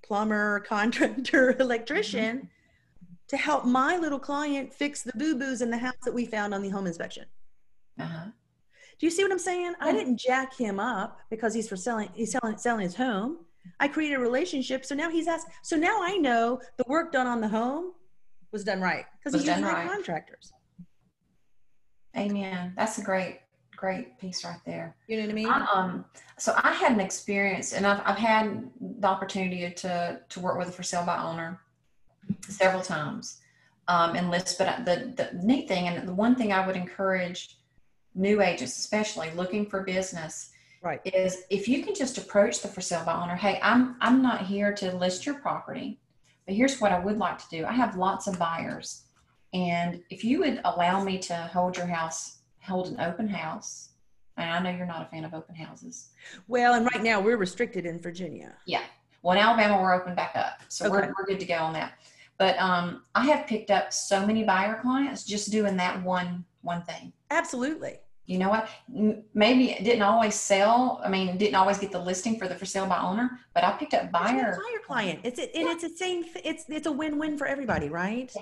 plumber, 0.05 0.61
contractor, 0.69 1.57
electrician 1.59 2.37
mm-hmm. 2.37 3.15
to 3.29 3.37
help 3.37 3.65
my 3.65 3.97
little 3.97 4.21
client 4.21 4.73
fix 4.73 5.03
the 5.03 5.13
boo 5.17 5.35
boos 5.37 5.61
in 5.61 5.71
the 5.71 5.79
house 5.79 5.95
that 6.05 6.15
we 6.15 6.25
found 6.25 6.55
on 6.55 6.63
the 6.63 6.69
home 6.69 6.87
inspection. 6.87 7.25
Uh-huh. 7.99 8.27
Do 8.99 9.07
you 9.07 9.11
see 9.11 9.25
what 9.25 9.33
I'm 9.33 9.39
saying? 9.41 9.75
I 9.81 9.91
didn't 9.93 10.19
jack 10.19 10.57
him 10.57 10.79
up 10.79 11.19
because 11.31 11.53
he's 11.53 11.69
for 11.69 11.77
selling. 11.77 12.11
He's 12.15 12.31
selling 12.31 12.57
selling 12.59 12.83
his 12.83 12.95
home. 12.95 13.39
I 13.81 13.89
created 13.89 14.17
a 14.17 14.21
relationship. 14.21 14.85
So 14.85 14.95
now 14.95 15.11
he's 15.11 15.29
asked. 15.29 15.49
So 15.63 15.77
now 15.77 16.01
I 16.03 16.17
know 16.17 16.61
the 16.77 16.85
work 16.87 17.13
done 17.13 17.27
on 17.27 17.41
the 17.41 17.49
home 17.49 17.93
was 18.53 18.65
done 18.65 18.81
right 18.81 19.05
because 19.19 19.39
he's 19.39 19.47
using 19.47 19.65
right. 19.65 19.89
contractors. 19.89 20.53
Amen. 22.17 22.73
That's 22.77 22.99
a 22.99 23.03
great, 23.03 23.41
great 23.77 24.19
piece 24.19 24.45
right 24.45 24.61
there. 24.65 24.95
You 25.09 25.17
know 25.17 25.25
what 25.25 25.31
I 25.31 25.35
mean? 25.35 25.49
I, 25.49 25.67
um, 25.75 26.05
so 26.39 26.55
I 26.57 26.73
had 26.73 26.93
an 26.93 27.01
experience, 27.01 27.73
and 27.73 27.87
I've, 27.87 28.01
I've 28.05 28.17
had 28.17 28.71
the 28.81 29.09
opportunity 29.09 29.69
to 29.71 30.21
to 30.29 30.41
work 30.41 30.59
with 30.59 30.69
a 30.69 30.73
for 30.73 30.83
sale 30.83 31.05
by 31.05 31.19
owner 31.19 31.61
several 32.49 32.83
times 32.83 33.41
um, 33.89 34.15
and 34.15 34.31
list. 34.31 34.59
But 34.59 34.85
the 34.85 35.13
the 35.17 35.45
neat 35.45 35.67
thing, 35.69 35.89
and 35.89 36.07
the 36.07 36.15
one 36.15 36.37
thing 36.37 36.53
I 36.53 36.65
would 36.65 36.77
encourage 36.77 37.59
new 38.15 38.41
agents, 38.41 38.79
especially 38.79 39.31
looking 39.33 39.67
for 39.67 39.83
business, 39.83 40.51
right. 40.85 41.01
is 41.05 41.45
if 41.51 41.67
you 41.67 41.83
can 41.83 41.95
just 41.95 42.19
approach 42.19 42.61
the 42.61 42.69
for 42.69 42.81
sale 42.81 43.05
by 43.05 43.15
owner 43.15 43.35
hey 43.35 43.59
i'm 43.63 43.97
i'm 44.01 44.23
not 44.23 44.47
here 44.47 44.73
to 44.73 44.95
list 44.97 45.27
your 45.27 45.37
property 45.37 45.99
but 46.47 46.55
here's 46.55 46.81
what 46.81 46.93
i 46.93 46.99
would 46.99 47.19
like 47.19 47.39
to 47.39 47.49
do. 47.51 47.65
I 47.65 47.73
have 47.73 47.97
lots 47.97 48.27
of 48.27 48.39
buyers. 48.39 49.03
And 49.53 50.03
if 50.11 50.25
you 50.25 50.41
would 50.41 50.61
allow 50.65 51.03
me 51.03 51.19
to 51.21 51.35
hold 51.53 51.77
your 51.77 51.87
house 51.87 52.39
hold 52.63 52.89
an 52.89 52.99
open 52.99 53.29
house 53.29 53.91
and 54.39 54.51
i 54.51 54.59
know 54.59 54.75
you're 54.75 54.87
not 54.87 55.03
a 55.03 55.05
fan 55.07 55.25
of 55.25 55.35
open 55.35 55.55
houses. 55.55 56.09
Well 56.49 56.75
and 56.75 56.87
right 56.87 57.03
now 57.03 57.21
we're 57.21 57.37
restricted 57.37 57.87
in 57.87 58.01
virginia. 58.01 58.55
Yeah. 58.67 58.83
Well 59.23 59.37
in 59.37 59.43
alabama 59.43 59.81
we're 59.81 59.95
open 59.95 60.15
back 60.15 60.33
up. 60.35 60.63
So 60.69 60.87
okay. 60.87 60.93
we're, 60.93 61.15
we're 61.19 61.27
good 61.27 61.41
to 61.41 61.47
go 61.47 61.57
on 61.57 61.73
that. 61.75 61.93
But 62.37 62.59
um, 62.59 63.03
i 63.15 63.25
have 63.27 63.47
picked 63.47 63.71
up 63.71 63.93
so 63.93 64.27
many 64.27 64.45
buyer 64.45 64.79
clients 64.83 65.25
just 65.25 65.51
doing 65.51 65.77
that 65.77 66.03
one 66.03 66.45
one 66.63 66.83
thing. 66.83 67.13
Absolutely 67.31 68.01
you 68.27 68.39
know 68.39 68.49
what? 68.49 68.69
Maybe 69.35 69.73
it 69.73 69.85
didn't 69.85 70.03
always 70.03 70.35
sell 70.35 71.01
i 71.05 71.09
mean 71.09 71.37
didn't 71.37 71.55
always 71.55 71.79
get 71.79 71.93
the 71.93 71.99
listing 71.99 72.39
for 72.39 72.49
the 72.49 72.55
for 72.55 72.65
sale 72.65 72.87
by 72.87 72.99
owner 72.99 73.39
but 73.55 73.65
i 73.65 73.73
picked 73.73 73.95
up 73.95 74.11
buyer 74.11 74.53
buyer 74.53 74.81
client. 74.87 75.21
It's 75.25 75.39
it, 75.39 75.51
and 75.55 75.67
yeah. 75.67 75.73
it's 75.73 75.83
the 75.83 75.91
same 75.91 76.25
it's 76.45 76.65
it's 76.69 76.87
a 76.87 76.93
win-win 76.93 77.37
for 77.37 77.47
everybody 77.47 77.89
right? 77.89 78.33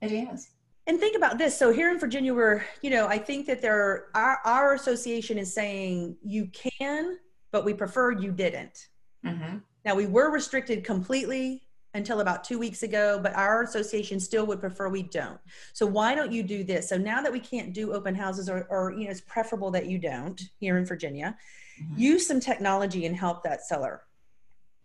It 0.00 0.12
is. 0.12 0.50
And 0.88 1.00
think 1.00 1.16
about 1.16 1.36
this. 1.36 1.58
So 1.58 1.72
here 1.72 1.90
in 1.90 1.98
virginia 1.98 2.32
we're 2.32 2.64
you 2.82 2.90
know 2.90 3.06
i 3.08 3.18
think 3.18 3.46
that 3.46 3.60
there 3.60 4.06
our, 4.14 4.38
our 4.44 4.74
association 4.74 5.38
is 5.38 5.52
saying 5.52 6.16
you 6.22 6.46
can 6.46 7.18
but 7.52 7.64
we 7.64 7.74
prefer 7.74 8.12
you 8.12 8.32
didn't. 8.32 8.88
Mm-hmm. 9.24 9.58
now 9.84 9.94
we 9.94 10.06
were 10.06 10.30
restricted 10.30 10.84
completely 10.84 11.65
until 11.96 12.20
about 12.20 12.44
two 12.44 12.58
weeks 12.58 12.82
ago, 12.82 13.18
but 13.22 13.34
our 13.34 13.62
association 13.62 14.20
still 14.20 14.46
would 14.46 14.60
prefer 14.60 14.88
we 14.88 15.02
don't. 15.02 15.40
So 15.72 15.86
why 15.86 16.14
don't 16.14 16.32
you 16.32 16.42
do 16.42 16.62
this? 16.62 16.88
So 16.88 16.96
now 16.96 17.20
that 17.22 17.32
we 17.32 17.40
can't 17.40 17.72
do 17.72 17.92
open 17.92 18.14
houses, 18.14 18.48
or, 18.48 18.66
or 18.70 18.92
you 18.92 19.04
know, 19.04 19.10
it's 19.10 19.20
preferable 19.20 19.70
that 19.72 19.86
you 19.86 19.98
don't 19.98 20.40
here 20.60 20.78
in 20.78 20.84
Virginia. 20.84 21.36
Mm-hmm. 21.82 21.98
Use 21.98 22.26
some 22.26 22.40
technology 22.40 23.06
and 23.06 23.16
help 23.16 23.42
that 23.44 23.62
seller. 23.62 24.02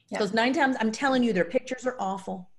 Because 0.10 0.34
nine 0.34 0.54
times, 0.54 0.76
I'm 0.80 0.92
telling 0.92 1.24
you, 1.24 1.32
their 1.32 1.46
pictures 1.46 1.86
are 1.86 1.96
awful. 1.98 2.50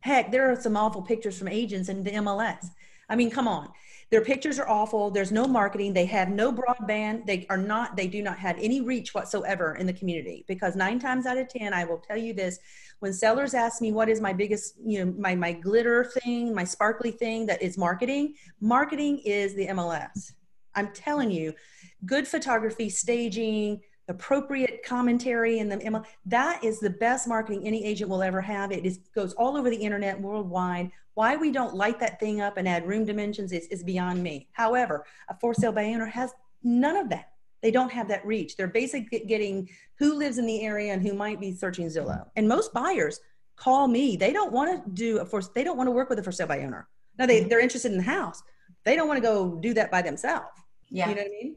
Heck, 0.00 0.30
there 0.30 0.50
are 0.50 0.60
some 0.60 0.76
awful 0.76 1.00
pictures 1.00 1.38
from 1.38 1.48
agents 1.48 1.88
in 1.88 2.04
the 2.04 2.10
MLS. 2.10 2.68
I 3.08 3.16
mean, 3.16 3.30
come 3.30 3.48
on. 3.48 3.70
Their 4.10 4.20
pictures 4.20 4.58
are 4.58 4.68
awful. 4.68 5.10
There's 5.10 5.32
no 5.32 5.46
marketing. 5.46 5.92
They 5.92 6.04
have 6.06 6.28
no 6.28 6.52
broadband. 6.52 7.26
They 7.26 7.46
are 7.48 7.58
not, 7.58 7.96
they 7.96 8.06
do 8.06 8.22
not 8.22 8.38
have 8.38 8.56
any 8.60 8.80
reach 8.80 9.14
whatsoever 9.14 9.74
in 9.76 9.86
the 9.86 9.92
community 9.92 10.44
because 10.46 10.76
nine 10.76 10.98
times 10.98 11.26
out 11.26 11.38
of 11.38 11.48
10, 11.48 11.72
I 11.72 11.84
will 11.84 11.98
tell 11.98 12.16
you 12.16 12.32
this, 12.32 12.58
when 13.04 13.12
sellers 13.12 13.52
ask 13.52 13.82
me 13.82 13.92
what 13.92 14.08
is 14.08 14.18
my 14.18 14.32
biggest, 14.32 14.76
you 14.82 15.04
know, 15.04 15.14
my, 15.18 15.34
my 15.34 15.52
glitter 15.52 16.04
thing, 16.04 16.54
my 16.54 16.64
sparkly 16.64 17.10
thing 17.10 17.44
that 17.44 17.60
is 17.60 17.76
marketing, 17.76 18.32
marketing 18.62 19.18
is 19.26 19.54
the 19.54 19.66
MLS. 19.66 20.32
I'm 20.74 20.90
telling 20.94 21.30
you, 21.30 21.52
good 22.06 22.26
photography, 22.26 22.88
staging, 22.88 23.82
appropriate 24.08 24.82
commentary 24.86 25.58
and 25.58 25.70
the 25.70 26.02
that 26.24 26.64
is 26.64 26.80
the 26.80 26.88
best 26.88 27.28
marketing 27.28 27.66
any 27.66 27.84
agent 27.84 28.08
will 28.08 28.22
ever 28.22 28.40
have. 28.40 28.72
It 28.72 28.86
is, 28.86 29.00
goes 29.14 29.34
all 29.34 29.54
over 29.54 29.68
the 29.68 29.76
internet 29.76 30.18
worldwide. 30.18 30.90
Why 31.12 31.36
we 31.36 31.52
don't 31.52 31.74
light 31.74 32.00
that 32.00 32.18
thing 32.18 32.40
up 32.40 32.56
and 32.56 32.66
add 32.66 32.88
room 32.88 33.04
dimensions 33.04 33.52
is, 33.52 33.66
is 33.66 33.84
beyond 33.84 34.22
me. 34.22 34.48
However 34.52 35.04
a 35.28 35.38
for 35.38 35.52
sale 35.52 35.72
by 35.72 35.84
owner 35.84 36.06
has 36.06 36.32
none 36.62 36.96
of 36.96 37.10
that 37.10 37.33
they 37.64 37.72
don't 37.72 37.90
have 37.90 38.06
that 38.06 38.24
reach 38.24 38.56
they're 38.56 38.68
basically 38.68 39.20
getting 39.26 39.68
who 39.98 40.16
lives 40.16 40.38
in 40.38 40.46
the 40.46 40.60
area 40.62 40.92
and 40.92 41.02
who 41.02 41.14
might 41.14 41.40
be 41.40 41.50
searching 41.52 41.86
zillow 41.86 42.20
mm-hmm. 42.20 42.36
and 42.36 42.46
most 42.46 42.72
buyers 42.72 43.18
call 43.56 43.88
me 43.88 44.16
they 44.16 44.32
don't 44.32 44.52
want 44.52 44.70
to 44.70 44.90
do 44.92 45.18
a 45.18 45.24
for 45.24 45.42
they 45.54 45.64
don't 45.64 45.76
want 45.76 45.88
to 45.88 45.92
work 45.92 46.08
with 46.08 46.18
a 46.20 46.22
for 46.22 46.30
sale 46.30 46.46
by 46.46 46.60
owner 46.60 46.86
now 47.18 47.26
they, 47.26 47.40
mm-hmm. 47.40 47.48
they're 47.48 47.60
interested 47.60 47.90
in 47.90 47.98
the 47.98 48.04
house 48.04 48.42
they 48.84 48.94
don't 48.94 49.08
want 49.08 49.16
to 49.16 49.22
go 49.22 49.56
do 49.56 49.74
that 49.74 49.90
by 49.90 50.00
themselves 50.00 50.46
yeah 50.90 51.08
you 51.08 51.14
know 51.16 51.22
what 51.22 51.30
i 51.30 51.42
mean 51.42 51.56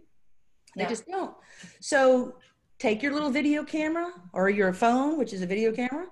they 0.78 0.84
yeah. 0.84 0.90
just 0.90 1.08
don't. 1.08 1.36
So 1.82 2.36
take 2.80 3.02
your 3.02 3.12
little 3.14 3.32
video 3.32 3.64
camera 3.64 4.12
or 4.32 4.50
your 4.50 4.72
phone, 4.74 5.18
which 5.18 5.34
is 5.34 5.42
a 5.42 5.48
video 5.48 5.72
camera, 5.72 6.06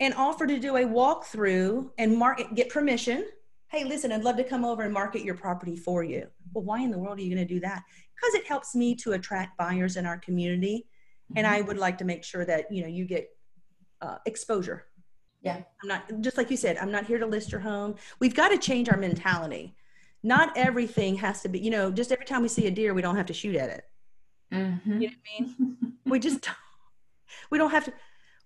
and 0.00 0.14
offer 0.14 0.46
to 0.46 0.58
do 0.58 0.76
a 0.76 0.84
walkthrough 0.84 1.90
and 1.98 2.16
market 2.16 2.54
get 2.54 2.70
permission. 2.70 3.26
Hey, 3.68 3.84
listen, 3.84 4.12
I'd 4.12 4.24
love 4.24 4.36
to 4.36 4.44
come 4.44 4.64
over 4.64 4.82
and 4.82 4.92
market 4.92 5.22
your 5.22 5.34
property 5.34 5.76
for 5.76 6.02
you. 6.02 6.28
Well, 6.54 6.64
why 6.64 6.80
in 6.80 6.90
the 6.90 6.98
world 6.98 7.18
are 7.18 7.22
you 7.22 7.34
going 7.34 7.46
to 7.46 7.54
do 7.54 7.60
that? 7.60 7.82
Because 8.16 8.34
it 8.34 8.46
helps 8.46 8.74
me 8.74 8.94
to 8.96 9.12
attract 9.12 9.58
buyers 9.58 9.96
in 9.96 10.06
our 10.06 10.18
community, 10.18 10.86
mm-hmm. 11.30 11.38
and 11.38 11.46
I 11.46 11.60
would 11.60 11.78
like 11.78 11.98
to 11.98 12.04
make 12.04 12.24
sure 12.24 12.44
that 12.44 12.72
you 12.72 12.82
know 12.82 12.88
you 12.88 13.04
get 13.04 13.28
uh, 14.00 14.18
exposure. 14.26 14.86
Yeah, 15.42 15.62
I'm 15.82 15.88
not 15.88 16.20
just 16.22 16.36
like 16.36 16.50
you 16.50 16.56
said. 16.56 16.78
I'm 16.78 16.90
not 16.90 17.06
here 17.06 17.18
to 17.18 17.26
list 17.26 17.52
your 17.52 17.60
home. 17.60 17.96
We've 18.18 18.34
got 18.34 18.48
to 18.48 18.58
change 18.58 18.88
our 18.88 18.96
mentality. 18.96 19.76
Not 20.22 20.56
everything 20.56 21.16
has 21.16 21.42
to 21.42 21.48
be. 21.48 21.60
You 21.60 21.70
know, 21.70 21.90
just 21.90 22.10
every 22.10 22.26
time 22.26 22.42
we 22.42 22.48
see 22.48 22.66
a 22.66 22.70
deer, 22.70 22.94
we 22.94 23.02
don't 23.02 23.16
have 23.16 23.26
to 23.26 23.34
shoot 23.34 23.54
at 23.54 23.68
it 23.68 23.84
Mm-hmm. 24.52 25.00
You 25.00 25.08
know 25.08 25.14
what 25.14 25.38
I 25.38 25.42
mean? 25.42 25.76
we 26.06 26.18
just 26.18 26.42
don't, 26.42 26.56
we 27.50 27.58
don't 27.58 27.70
have 27.70 27.84
to, 27.86 27.92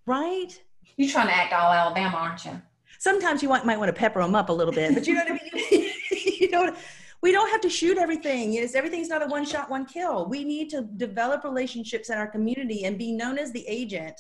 right? 0.07 0.49
You're 0.97 1.11
trying 1.11 1.29
to 1.29 1.35
act 1.35 1.53
all 1.53 1.73
Alabama, 1.73 2.17
aren't 2.17 2.45
you? 2.45 2.61
Sometimes 2.99 3.43
you 3.43 3.49
might, 3.49 3.65
might 3.65 3.79
want 3.79 3.89
to 3.89 3.99
pepper 3.99 4.21
them 4.21 4.35
up 4.35 4.51
a 4.51 4.53
little 4.53 4.73
bit, 4.73 4.95
but 4.95 5.07
you 5.07 5.15
know 5.15 5.25
what 5.25 5.33
I 5.33 5.71
mean? 5.71 5.91
you 6.41 6.51
know, 6.51 6.75
we 7.23 7.33
don't 7.33 7.51
have 7.51 7.61
to 7.63 7.71
shoot 7.71 7.99
everything. 7.99 8.53
Yes, 8.53 8.75
everything's 8.75 9.09
not 9.09 9.23
a 9.23 9.27
one 9.27 9.45
shot, 9.45 9.71
one 9.71 9.85
kill. 9.85 10.27
We 10.29 10.45
need 10.45 10.71
to 10.71 10.83
develop 10.83 11.45
relationships 11.45 12.09
in 12.09 12.17
our 12.17 12.27
community 12.27 12.85
and 12.85 12.97
be 12.99 13.13
known 13.13 13.39
as 13.39 13.53
the 13.53 13.67
agent 13.67 14.19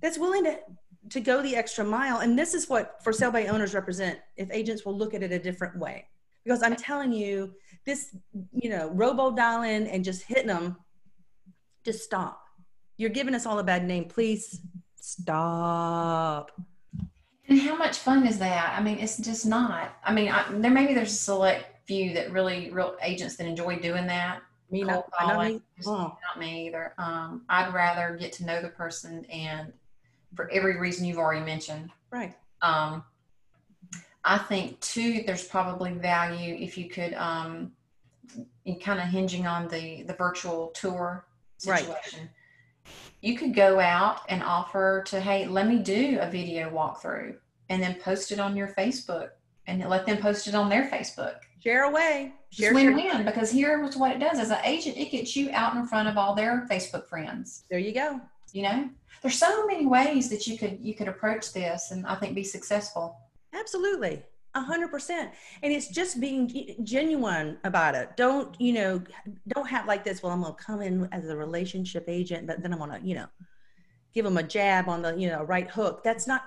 that's 0.00 0.18
willing 0.18 0.44
to 0.44 0.58
to 1.10 1.20
go 1.20 1.42
the 1.42 1.56
extra 1.56 1.84
mile. 1.84 2.18
And 2.18 2.38
this 2.38 2.54
is 2.54 2.68
what 2.68 3.02
for 3.02 3.12
sale 3.12 3.30
by 3.30 3.46
owners 3.46 3.74
represent. 3.74 4.18
If 4.36 4.50
agents 4.50 4.84
will 4.84 4.96
look 4.96 5.14
at 5.14 5.22
it 5.22 5.32
a 5.32 5.38
different 5.38 5.78
way, 5.78 6.06
because 6.44 6.62
I'm 6.62 6.76
telling 6.76 7.12
you, 7.12 7.54
this, 7.86 8.14
you 8.52 8.68
know, 8.68 8.90
robo 8.90 9.30
dialing 9.30 9.88
and 9.88 10.04
just 10.04 10.22
hitting 10.22 10.48
them, 10.48 10.76
just 11.84 12.04
stop. 12.04 12.42
You're 12.98 13.10
giving 13.10 13.34
us 13.34 13.46
all 13.46 13.58
a 13.58 13.64
bad 13.64 13.84
name. 13.84 14.04
Please 14.04 14.60
stop. 15.00 16.52
And 17.48 17.58
how 17.58 17.76
much 17.76 17.98
fun 17.98 18.26
is 18.26 18.38
that? 18.40 18.74
I 18.78 18.82
mean, 18.82 18.98
it's 18.98 19.16
just 19.16 19.46
not. 19.46 19.96
I 20.04 20.12
mean, 20.12 20.28
I, 20.28 20.44
there 20.50 20.70
maybe 20.70 20.92
there's 20.92 21.12
a 21.12 21.16
select 21.16 21.77
few 21.88 22.12
that 22.14 22.30
really 22.30 22.70
real 22.70 22.94
agents 23.02 23.36
that 23.36 23.46
enjoy 23.46 23.78
doing 23.78 24.06
that. 24.06 24.42
Me 24.70 24.82
not, 24.84 25.08
not 25.20 25.46
me. 25.46 25.60
Oh. 25.86 26.16
Not 26.22 26.38
me 26.38 26.66
either. 26.66 26.92
Um, 26.98 27.42
I'd 27.48 27.72
rather 27.72 28.16
get 28.20 28.32
to 28.34 28.44
know 28.44 28.60
the 28.60 28.68
person 28.68 29.24
and 29.24 29.72
for 30.36 30.50
every 30.50 30.78
reason 30.78 31.06
you've 31.06 31.16
already 31.16 31.44
mentioned. 31.44 31.90
Right. 32.10 32.36
Um, 32.60 33.02
I 34.24 34.36
think 34.36 34.78
too, 34.80 35.22
there's 35.26 35.44
probably 35.44 35.92
value 35.94 36.54
if 36.54 36.76
you 36.76 36.90
could 36.90 37.14
um, 37.14 37.72
kind 38.82 39.00
of 39.00 39.06
hinging 39.06 39.46
on 39.46 39.68
the 39.68 40.02
the 40.02 40.12
virtual 40.12 40.68
tour 40.74 41.24
situation. 41.56 42.20
Right. 42.20 42.94
You 43.22 43.38
could 43.38 43.54
go 43.54 43.80
out 43.80 44.20
and 44.28 44.42
offer 44.42 45.02
to, 45.06 45.20
hey, 45.20 45.46
let 45.46 45.66
me 45.66 45.78
do 45.78 46.18
a 46.20 46.30
video 46.30 46.70
walkthrough 46.70 47.36
and 47.70 47.82
then 47.82 47.94
post 47.94 48.30
it 48.32 48.38
on 48.38 48.54
your 48.54 48.68
Facebook 48.68 49.30
and 49.68 49.86
let 49.88 50.06
them 50.06 50.18
post 50.18 50.48
it 50.48 50.54
on 50.54 50.68
their 50.68 50.88
Facebook. 50.90 51.36
Share 51.62 51.84
away. 51.84 52.32
Share, 52.50 52.72
win 52.72 52.94
win 52.94 53.24
because 53.24 53.50
here's 53.50 53.96
what 53.96 54.10
it 54.10 54.18
does 54.18 54.38
as 54.38 54.50
an 54.50 54.58
agent, 54.64 54.96
it 54.96 55.10
gets 55.10 55.36
you 55.36 55.50
out 55.52 55.76
in 55.76 55.86
front 55.86 56.08
of 56.08 56.16
all 56.16 56.34
their 56.34 56.66
Facebook 56.70 57.06
friends. 57.06 57.64
There 57.70 57.78
you 57.78 57.92
go. 57.92 58.20
You 58.52 58.62
know, 58.62 58.90
there's 59.22 59.38
so 59.38 59.66
many 59.66 59.86
ways 59.86 60.30
that 60.30 60.46
you 60.46 60.56
could 60.56 60.78
you 60.80 60.94
could 60.94 61.08
approach 61.08 61.52
this 61.52 61.90
and 61.90 62.06
I 62.06 62.14
think 62.14 62.34
be 62.34 62.44
successful. 62.44 63.16
Absolutely. 63.54 64.22
A 64.54 64.60
hundred 64.60 64.90
percent. 64.90 65.32
And 65.62 65.72
it's 65.72 65.88
just 65.88 66.20
being 66.20 66.74
genuine 66.82 67.58
about 67.64 67.94
it. 67.94 68.16
Don't, 68.16 68.58
you 68.58 68.72
know, 68.72 69.02
don't 69.48 69.68
have 69.68 69.86
like 69.86 70.04
this, 70.04 70.22
well, 70.22 70.32
I'm 70.32 70.40
going 70.40 70.54
to 70.54 70.62
come 70.62 70.80
in 70.80 71.08
as 71.12 71.28
a 71.28 71.36
relationship 71.36 72.04
agent, 72.08 72.46
but 72.46 72.62
then 72.62 72.72
I'm 72.72 72.78
going 72.78 72.98
to, 72.98 73.06
you 73.06 73.14
know, 73.14 73.26
give 74.14 74.24
them 74.24 74.38
a 74.38 74.42
jab 74.42 74.88
on 74.88 75.02
the, 75.02 75.14
you 75.16 75.28
know, 75.28 75.42
right 75.42 75.70
hook. 75.70 76.02
That's 76.02 76.26
not 76.26 76.44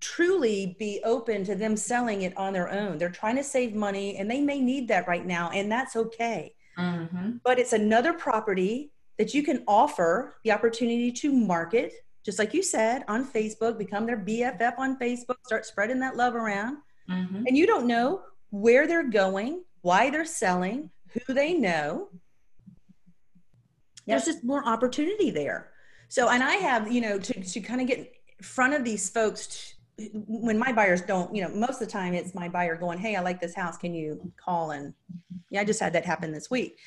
truly 0.00 0.76
be 0.78 1.00
open 1.04 1.44
to 1.44 1.54
them 1.54 1.76
selling 1.76 2.22
it 2.22 2.36
on 2.36 2.52
their 2.52 2.70
own. 2.70 2.98
They're 2.98 3.08
trying 3.10 3.36
to 3.36 3.44
save 3.44 3.74
money 3.74 4.16
and 4.16 4.30
they 4.30 4.40
may 4.40 4.60
need 4.60 4.88
that 4.88 5.08
right 5.08 5.26
now. 5.26 5.50
And 5.50 5.70
that's 5.70 5.96
okay. 5.96 6.54
Mm-hmm. 6.78 7.38
But 7.44 7.58
it's 7.58 7.72
another 7.72 8.12
property 8.12 8.92
that 9.18 9.34
you 9.34 9.42
can 9.42 9.64
offer 9.66 10.36
the 10.44 10.52
opportunity 10.52 11.10
to 11.10 11.32
market, 11.32 11.92
just 12.24 12.38
like 12.38 12.54
you 12.54 12.62
said, 12.62 13.04
on 13.08 13.26
Facebook, 13.26 13.76
become 13.76 14.06
their 14.06 14.18
BFF 14.18 14.78
on 14.78 14.98
Facebook, 14.98 15.36
start 15.44 15.66
spreading 15.66 15.98
that 16.00 16.16
love 16.16 16.34
around 16.34 16.78
mm-hmm. 17.10 17.44
and 17.46 17.56
you 17.56 17.66
don't 17.66 17.86
know 17.86 18.22
where 18.50 18.86
they're 18.86 19.08
going, 19.08 19.64
why 19.82 20.10
they're 20.10 20.24
selling, 20.24 20.90
who 21.08 21.34
they 21.34 21.54
know. 21.54 22.08
There's 24.06 24.24
just 24.24 24.44
more 24.44 24.66
opportunity 24.66 25.30
there. 25.30 25.70
So, 26.08 26.28
and 26.28 26.42
I 26.42 26.54
have, 26.54 26.90
you 26.90 27.00
know, 27.00 27.18
to, 27.18 27.40
to 27.42 27.60
kind 27.60 27.80
of 27.80 27.86
get 27.86 27.98
in 27.98 28.06
front 28.42 28.74
of 28.74 28.84
these 28.84 29.08
folks 29.08 29.46
to, 29.46 30.08
when 30.26 30.58
my 30.58 30.72
buyers 30.72 31.02
don't, 31.02 31.34
you 31.34 31.42
know, 31.42 31.48
most 31.48 31.80
of 31.82 31.86
the 31.86 31.92
time 31.92 32.14
it's 32.14 32.34
my 32.34 32.48
buyer 32.48 32.76
going, 32.76 32.98
Hey, 32.98 33.16
I 33.16 33.20
like 33.20 33.40
this 33.40 33.54
house. 33.54 33.76
Can 33.76 33.94
you 33.94 34.32
call? 34.36 34.70
And 34.70 34.94
yeah, 35.50 35.60
I 35.60 35.64
just 35.64 35.80
had 35.80 35.92
that 35.94 36.04
happen 36.04 36.32
this 36.32 36.50
week. 36.50 36.78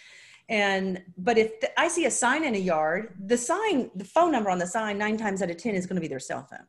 And, 0.50 1.02
but 1.18 1.38
if 1.38 1.60
the, 1.62 1.80
I 1.80 1.88
see 1.88 2.06
a 2.06 2.12
sign 2.12 2.44
in 2.44 2.56
a 2.56 2.60
yard, 2.60 3.14
the 3.26 3.38
sign, 3.38 3.92
the 3.96 4.06
phone 4.06 4.32
number 4.32 4.50
on 4.50 4.60
the 4.60 4.68
sign, 4.68 4.98
nine 4.98 5.18
times 5.18 5.42
out 5.42 5.50
of 5.50 5.58
10 5.58 5.76
is 5.76 5.86
going 5.86 5.96
to 5.96 6.02
be 6.02 6.08
their 6.08 6.20
cell 6.20 6.48
phone. 6.50 6.66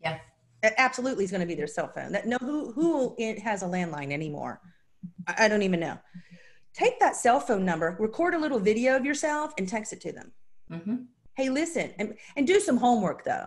Yeah 0.00 0.18
absolutely 0.62 1.24
is 1.24 1.30
going 1.30 1.40
to 1.40 1.46
be 1.46 1.54
their 1.54 1.66
cell 1.66 1.88
phone. 1.88 2.12
That 2.12 2.26
no, 2.26 2.36
who 2.38 2.72
who 2.72 3.14
it 3.18 3.38
has 3.38 3.62
a 3.62 3.66
landline 3.66 4.12
anymore? 4.12 4.60
I, 5.26 5.44
I 5.44 5.48
don't 5.48 5.62
even 5.62 5.80
know. 5.80 5.98
Take 6.74 7.00
that 7.00 7.16
cell 7.16 7.40
phone 7.40 7.64
number, 7.64 7.96
record 7.98 8.34
a 8.34 8.38
little 8.38 8.58
video 8.58 8.96
of 8.96 9.04
yourself, 9.04 9.52
and 9.58 9.68
text 9.68 9.92
it 9.92 10.00
to 10.02 10.12
them. 10.12 10.32
Mm-hmm. 10.70 10.96
Hey, 11.38 11.50
listen, 11.50 11.92
and 12.00 12.16
and 12.36 12.48
do 12.48 12.58
some 12.58 12.76
homework 12.76 13.22
though. 13.22 13.46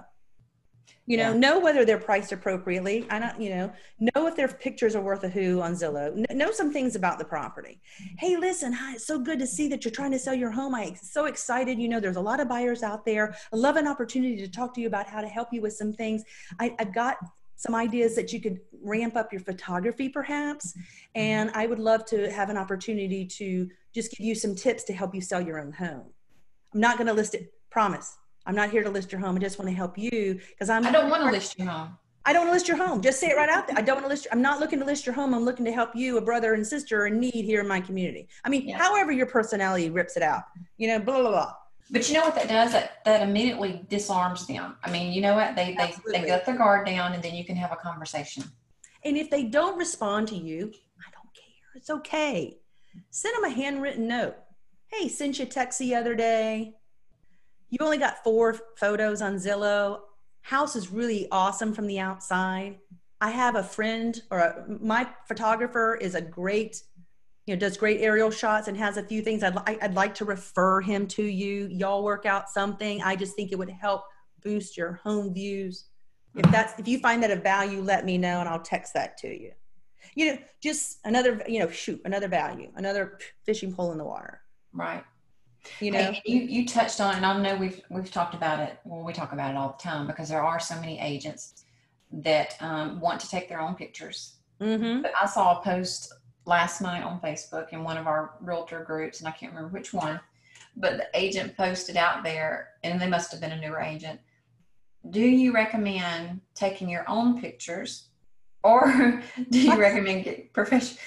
You 1.08 1.18
know 1.18 1.34
yeah. 1.34 1.38
know 1.38 1.60
whether 1.60 1.84
they're 1.84 1.98
priced 1.98 2.32
appropriately. 2.32 3.06
I 3.10 3.20
don't 3.20 3.42
you 3.42 3.50
know 3.50 3.74
know 4.00 4.28
if 4.28 4.38
their 4.38 4.48
pictures 4.48 4.96
are 4.96 5.02
worth 5.02 5.26
a 5.26 5.28
who 5.28 5.60
on 5.60 5.74
zillow. 5.74 6.16
Know 6.34 6.54
some 6.54 6.72
things 6.72 6.96
about 6.96 7.20
the 7.20 7.26
property. 7.26 7.82
Hey 8.18 8.38
listen 8.38 8.72
hi 8.72 8.94
it's 8.94 9.06
so 9.06 9.20
good 9.20 9.40
to 9.40 9.46
see 9.46 9.68
that 9.68 9.84
you're 9.84 9.92
trying 9.92 10.12
to 10.12 10.20
sell 10.20 10.34
your 10.34 10.52
home. 10.52 10.74
I'm 10.74 10.96
so 10.96 11.26
excited. 11.26 11.80
You 11.80 11.90
know 11.90 12.00
there's 12.00 12.16
a 12.16 12.22
lot 12.22 12.40
of 12.40 12.48
buyers 12.48 12.82
out 12.82 13.06
there. 13.06 13.36
I 13.52 13.58
love 13.58 13.76
an 13.76 13.90
opportunity 13.90 14.38
to 14.38 14.48
talk 14.48 14.74
to 14.76 14.82
you 14.82 14.88
about 14.88 15.06
how 15.06 15.20
to 15.20 15.28
help 15.28 15.50
you 15.52 15.62
with 15.62 15.74
some 15.74 15.92
things. 15.92 16.24
I, 16.62 16.74
i've 16.80 16.94
got 16.94 17.18
some 17.58 17.76
ideas 17.76 18.16
that 18.16 18.32
you 18.32 18.40
could 18.40 18.62
ramp 18.82 19.18
up 19.18 19.34
your 19.34 19.42
photography 19.42 20.08
perhaps 20.10 20.74
and 21.14 21.50
mm-hmm. 21.50 21.60
i 21.60 21.68
would 21.68 21.78
love 21.78 22.06
to 22.06 22.32
have 22.32 22.50
an 22.50 22.58
opportunity 22.58 23.24
to 23.26 23.70
just 23.94 24.12
give 24.12 24.26
you 24.26 24.34
some 24.34 24.56
tips 24.56 24.84
to 24.86 24.94
help 24.94 25.14
you 25.14 25.22
sell 25.22 25.42
your 25.42 25.60
own 25.60 25.74
home. 25.74 26.06
I'm 26.74 26.80
not 26.80 26.98
going 26.98 27.08
to 27.08 27.14
list 27.14 27.36
it 27.36 27.54
promise 27.72 28.18
I'm 28.46 28.56
not 28.56 28.70
here 28.70 28.84
to 28.84 28.90
list 28.90 29.12
your 29.12 29.22
home. 29.22 29.36
I 29.36 29.40
just 29.40 29.60
want 29.60 29.70
to 29.70 29.76
help 29.76 29.98
you 29.98 30.40
because 30.50 30.70
I'm. 30.70 30.86
I 30.86 30.92
don't 30.92 31.10
want 31.10 31.24
to 31.24 31.32
list 31.32 31.58
your 31.58 31.68
home. 31.68 31.98
I 32.26 32.34
don't 32.34 32.44
want 32.44 32.50
to 32.50 32.54
list 32.54 32.68
your 32.68 32.78
home. 32.78 33.02
Just 33.02 33.20
say 33.20 33.30
it 33.30 33.36
right 33.36 33.50
out 33.50 33.68
there. 33.68 33.78
I 33.78 33.82
don't 33.82 33.96
want 33.96 34.06
to 34.06 34.10
list. 34.10 34.28
I'm 34.32 34.42
not 34.42 34.60
looking 34.60 34.80
to 34.80 34.86
list 34.86 35.06
your 35.06 35.16
home. 35.16 35.34
I'm 35.34 35.44
looking 35.44 35.66
to 35.66 35.72
help 35.72 35.96
you, 35.96 36.18
a 36.18 36.22
brother 36.22 36.54
and 36.54 36.66
sister 36.66 37.08
in 37.08 37.20
need 37.20 37.46
here 37.46 37.62
in 37.62 37.68
my 37.68 37.82
community. 37.82 38.28
I 38.44 38.50
mean, 38.50 38.68
yeah. 38.68 38.78
however 38.78 39.12
your 39.12 39.26
personality 39.26 39.90
rips 39.90 40.18
it 40.18 40.24
out, 40.24 40.44
you 40.78 40.88
know, 40.88 41.00
blah 41.00 41.22
blah 41.22 41.32
blah. 41.32 41.54
But 41.90 42.08
you 42.08 42.16
know 42.16 42.22
what 42.22 42.36
that 42.36 42.48
does? 42.48 42.72
That 42.72 43.04
that 43.06 43.22
immediately 43.22 43.86
disarms 43.90 44.48
them. 44.48 44.76
I 44.84 44.92
mean, 44.92 45.14
you 45.14 45.22
know 45.22 45.36
what? 45.36 45.56
They 45.56 45.74
they 45.76 45.84
Absolutely. 45.84 46.22
they 46.22 46.30
let 46.30 46.46
their 46.46 46.58
guard 46.58 46.86
down, 46.86 47.14
and 47.14 47.24
then 47.24 47.36
you 47.36 47.44
can 47.44 47.56
have 47.56 47.72
a 47.72 47.76
conversation. 47.76 48.44
And 49.04 49.18
if 49.18 49.30
they 49.30 49.44
don't 49.44 49.78
respond 49.78 50.28
to 50.30 50.36
you, 50.36 50.72
I 51.00 51.10
don't 51.12 51.34
care. 51.34 51.72
It's 51.76 51.90
okay. 51.90 52.58
Send 53.10 53.36
them 53.36 53.46
a 53.46 53.50
handwritten 53.50 54.08
note. 54.08 54.36
Hey, 54.88 55.08
sent 55.08 55.40
you 55.40 55.46
a 55.46 55.48
text 55.48 55.80
the 55.80 55.96
other 55.96 56.16
day. 56.16 56.76
You 57.72 57.78
only 57.82 57.98
got 57.98 58.24
four 58.24 58.60
photos 58.76 59.22
on 59.22 59.36
Zillow. 59.36 60.02
House 60.42 60.76
is 60.76 60.92
really 60.92 61.28
awesome 61.32 61.74
from 61.74 61.88
the 61.88 62.00
outside. 62.00 62.80
I 63.22 63.30
have 63.30 63.56
a 63.56 63.64
friend 63.64 64.22
or 64.30 64.40
a, 64.40 64.66
my 64.82 65.08
photographer 65.28 65.96
is 65.96 66.14
a 66.14 66.22
great, 66.22 66.84
you 67.46 67.56
know, 67.56 67.60
does 67.60 67.78
great 67.78 68.02
aerial 68.02 68.30
shots 68.30 68.68
and 68.68 68.76
has 68.78 68.98
a 68.98 69.04
few 69.04 69.22
things. 69.22 69.42
I'd, 69.42 69.56
li- 69.56 69.78
I'd 69.82 69.94
like 69.94 70.14
to 70.16 70.26
refer 70.26 70.82
him 70.82 71.08
to 71.08 71.24
you. 71.24 71.68
Y'all 71.72 72.04
work 72.04 72.26
out 72.26 72.50
something. 72.50 73.02
I 73.02 73.16
just 73.16 73.36
think 73.36 73.54
it 73.54 73.58
would 73.58 73.70
help 73.70 74.04
boost 74.44 74.76
your 74.76 74.94
home 75.04 75.34
views. 75.34 75.86
If 76.36 76.50
that's 76.52 76.78
if 76.80 76.88
you 76.88 77.00
find 77.00 77.24
that 77.24 77.32
of 77.32 77.44
value, 77.44 77.82
let 77.82 78.06
me 78.06 78.18
know 78.18 78.40
and 78.40 78.50
I'll 78.50 78.62
text 78.62 78.94
that 78.96 79.18
to 79.20 79.28
you. 79.28 79.52
You 80.16 80.34
know, 80.34 80.38
just 80.62 81.00
another, 81.06 81.42
you 81.48 81.60
know, 81.60 81.70
shoot, 81.70 82.02
another 82.04 82.28
value, 82.28 82.72
another 82.76 83.20
fishing 83.46 83.74
pole 83.74 83.92
in 83.92 83.98
the 83.98 84.04
water. 84.04 84.42
Right. 84.74 85.04
You 85.80 85.92
know, 85.92 86.14
you 86.26 86.40
you 86.42 86.66
touched 86.66 87.00
on, 87.00 87.14
it, 87.14 87.18
and 87.18 87.26
I 87.26 87.40
know 87.42 87.56
we've 87.56 87.82
we've 87.90 88.12
talked 88.12 88.34
about 88.34 88.60
it. 88.60 88.80
Well, 88.84 89.04
we 89.04 89.14
talk 89.14 89.32
about 89.32 89.52
it 89.52 89.58
all 89.58 89.76
the 89.78 89.84
time 89.84 90.08
because 90.08 90.30
there 90.30 90.44
are 90.44 90.60
so 90.60 90.76
many 90.76 91.00
agents 91.00 91.66
that 92.12 92.56
um, 92.60 93.00
want 93.00 93.20
to 93.22 93.30
take 93.30 93.48
their 93.48 93.62
own 93.62 93.76
pictures. 93.76 94.36
mm-hmm. 94.60 95.02
But 95.02 95.12
I 95.22 95.26
saw 95.28 95.60
a 95.60 95.64
post 95.64 96.14
last 96.46 96.82
night 96.82 97.04
on 97.04 97.22
Facebook 97.22 97.70
in 97.70 97.84
one 97.84 97.98
of 97.98 98.08
our 98.08 98.32
realtor 98.42 98.84
groups, 98.84 99.20
and 99.20 99.28
I 99.28 99.32
can't 99.32 99.54
remember 99.54 99.74
which 99.74 99.94
one, 99.94 100.20
but 100.76 100.98
the 100.98 101.08
agent 101.14 101.56
posted 101.56 101.98
out 101.98 102.24
there, 102.24 102.70
and 102.84 103.00
they 103.00 103.08
must 103.08 103.32
have 103.32 103.42
been 103.42 103.52
a 103.52 103.60
newer 103.60 103.80
agent. 103.80 104.20
Do 105.10 105.22
you 105.22 105.54
recommend 105.54 106.42
taking 106.56 106.90
your 106.90 107.08
own 107.10 107.40
pictures, 107.40 108.10
or 108.64 109.22
do 109.50 109.60
you 109.60 109.80
recommend 109.80 110.24
get 110.24 110.54
professional? 110.54 111.00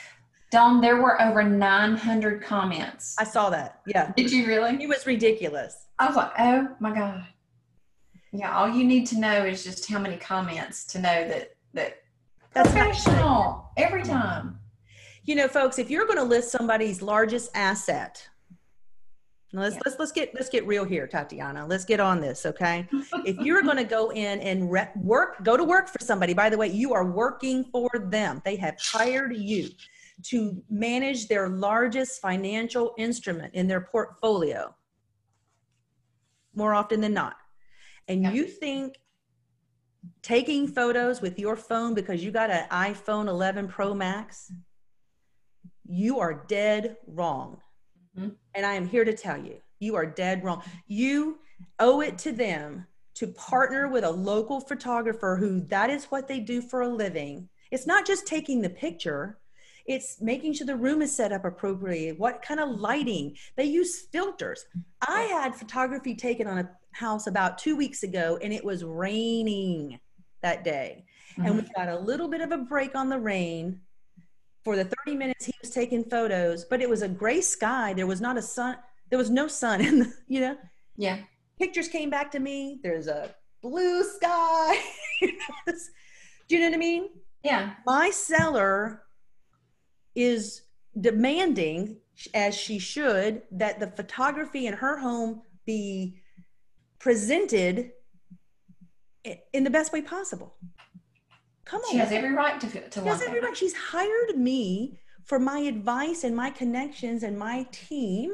Dawn, 0.55 0.81
there 0.81 1.03
were 1.03 1.21
over 1.21 1.43
900 1.43 2.41
comments. 2.41 3.17
I 3.19 3.25
saw 3.25 3.51
that. 3.51 3.81
Yeah. 3.89 4.13
Did 4.17 4.31
you 4.31 4.47
really? 4.47 4.81
It 4.81 4.89
was 4.89 5.05
ridiculous. 5.05 5.89
I 5.99 6.07
was 6.07 6.15
like, 6.15 6.31
oh 6.39 6.69
my 6.79 6.95
God. 6.95 7.27
Yeah, 8.33 8.57
all 8.57 8.69
you 8.69 8.85
need 8.85 9.05
to 9.09 9.19
know 9.19 9.45
is 9.45 9.65
just 9.65 9.91
how 9.91 9.99
many 9.99 10.17
comments 10.17 10.85
to 10.93 11.01
know 11.01 11.27
that 11.27 11.57
that 11.73 12.03
That's 12.53 12.71
professional 12.71 13.73
every 13.77 14.05
time. 14.05 14.61
You 15.25 15.35
know, 15.35 15.49
folks, 15.49 15.81
if 15.81 15.91
you're 15.91 16.07
going 16.07 16.19
to 16.19 16.23
list 16.25 16.53
somebody's 16.53 17.03
largest 17.03 17.51
asset, 17.57 18.25
let's 19.53 19.75
Yeah. 19.75 19.81
let's 19.85 19.99
let's 19.99 20.13
get 20.13 20.35
let's 20.35 20.49
get 20.49 20.65
real 20.69 20.85
here, 20.85 21.09
Tatiana. 21.09 21.67
Let's 21.67 21.85
get 21.85 21.99
on 21.99 22.21
this, 22.21 22.47
okay? 22.47 22.87
if 23.27 23.37
you're 23.39 23.63
going 23.63 23.79
to 23.79 23.83
go 23.83 24.13
in 24.13 24.39
and 24.39 24.69
work, 24.69 25.43
go 25.43 25.57
to 25.57 25.65
work 25.65 25.89
for 25.89 25.99
somebody. 26.05 26.33
By 26.33 26.49
the 26.49 26.57
way, 26.57 26.69
you 26.69 26.95
are 26.95 27.05
working 27.05 27.65
for 27.73 27.91
them. 28.05 28.41
They 28.45 28.55
have 28.55 28.77
hired 28.81 29.37
you 29.37 29.71
to 30.23 30.62
manage 30.71 31.28
their 31.28 31.49
largest 31.49 32.21
financial 32.21 32.94
instrument 32.97 33.54
in 33.54 33.66
their 33.66 33.80
portfolio. 33.80 34.75
More 36.54 36.73
often 36.75 37.00
than 37.00 37.12
not, 37.14 37.37
and 38.06 38.23
Yeah. 38.23 38.33
you 38.33 38.44
think 38.47 38.97
taking 40.23 40.68
photos 40.68 41.21
with 41.21 41.38
your 41.38 41.56
phone 41.56 41.94
because 41.94 42.23
you 42.23 42.30
got 42.30 42.50
an 42.50 42.68
iPhone 42.68 43.26
11 43.26 43.68
Pro 43.68 43.94
Max, 43.94 44.52
you 45.85 46.21
are 46.21 46.44
dead 46.47 46.97
wrong. 47.06 47.61
Mhm. 48.16 48.37
And 48.54 48.64
I 48.64 48.75
am 48.75 48.87
here 48.87 49.04
to 49.04 49.14
tell 49.14 49.38
you, 49.42 49.61
you 49.80 49.97
are 49.97 50.06
dead 50.06 50.44
wrong. 50.44 50.62
You 50.87 51.40
owe 51.78 52.00
it 52.00 52.18
to 52.18 52.33
them 52.33 52.87
to 53.14 53.26
partner 53.28 53.88
with 53.88 54.04
a 54.04 54.11
local 54.11 54.61
photographer 54.61 55.37
who 55.37 55.61
that 55.61 55.90
is 55.90 56.06
what 56.06 56.28
they 56.28 56.40
do 56.40 56.61
for 56.61 56.83
a 56.83 56.88
living. 56.88 57.49
It's 57.71 57.87
not 57.87 58.06
just 58.06 58.26
taking 58.26 58.61
the 58.61 58.71
picture, 58.71 59.40
it's 59.87 60.21
making 60.21 60.55
sure 60.55 60.67
the 60.67 60.76
room 60.76 61.03
is 61.03 61.14
set 61.14 61.33
up 61.33 61.45
appropriately. 61.45 62.12
What 62.12 62.43
kind 62.43 62.61
of 62.61 62.81
lighting? 62.81 63.37
They 63.57 63.64
use 63.64 64.03
filters. 64.12 64.64
I 65.07 65.23
had 65.23 65.55
photography 65.55 66.14
taken 66.14 66.47
on 66.47 66.59
a 66.59 66.70
house 66.92 67.27
about 67.27 67.59
two 67.59 67.77
weeks 67.77 68.03
ago 68.03 68.38
and 68.42 68.53
it 68.53 68.64
was 68.64 68.85
raining 68.85 69.99
that 70.42 70.64
day. 70.64 71.05
And 71.37 71.57
we 71.57 71.62
mm-hmm. 71.62 71.73
got 71.77 71.88
a 71.88 71.99
little 71.99 72.29
bit 72.29 72.40
of 72.40 72.53
a 72.53 72.59
break 72.59 72.94
on 72.94 73.09
the 73.09 73.18
rain 73.18 73.81
for 74.62 74.77
the 74.77 74.85
30 75.07 75.16
minutes 75.16 75.44
he 75.44 75.53
was 75.61 75.70
taking 75.70 76.05
photos, 76.05 76.64
but 76.64 76.81
it 76.81 76.88
was 76.88 77.03
a 77.03 77.09
gray 77.09 77.40
sky. 77.40 77.92
There 77.92 78.07
was 78.07 78.20
not 78.20 78.38
a 78.38 78.42
sun, 78.42 78.77
there 79.11 79.18
was 79.18 79.31
no 79.31 79.49
sun 79.49 79.81
in 79.81 79.99
the, 80.01 80.12
you 80.29 80.40
know, 80.40 80.57
Yeah. 80.97 81.18
pictures 81.59 81.88
came 81.88 82.09
back 82.09 82.31
to 82.33 82.38
me. 82.38 82.81
There's 82.83 83.07
a 83.07 83.35
blue 83.62 84.03
sky. 84.05 84.79
Do 85.20 86.57
you 86.57 86.61
know 86.61 86.68
what 86.68 86.75
I 86.75 86.79
mean? 86.79 87.09
Yeah. 87.42 87.75
my 87.85 88.09
seller 88.09 89.04
is 90.14 90.62
demanding 91.00 91.96
as 92.33 92.55
she 92.55 92.79
should 92.79 93.42
that 93.50 93.81
the 93.81 93.88
photography 93.88 94.66
in 94.66 94.74
her 94.74 94.98
home 94.98 95.42
be 95.66 96.20
presented 96.98 97.90
in 99.53 99.64
the 99.64 99.70
best 99.70 99.92
way 99.92 100.00
possible 100.00 100.55
come 101.64 101.81
on 101.83 101.90
She 101.92 101.96
has 101.98 102.12
every 102.12 102.33
right 102.33 102.61
to 102.61 102.66
to 102.88 103.00
She 103.00 103.07
has 103.07 103.22
every 103.22 103.40
right. 103.40 103.57
she's 103.57 103.74
hired 103.74 104.37
me 104.37 104.98
for 105.24 105.38
my 105.38 105.59
advice 105.61 106.24
and 106.24 106.37
my 106.37 106.50
connections 106.50 107.22
and 107.22 107.38
my 107.38 107.66
team 107.72 108.33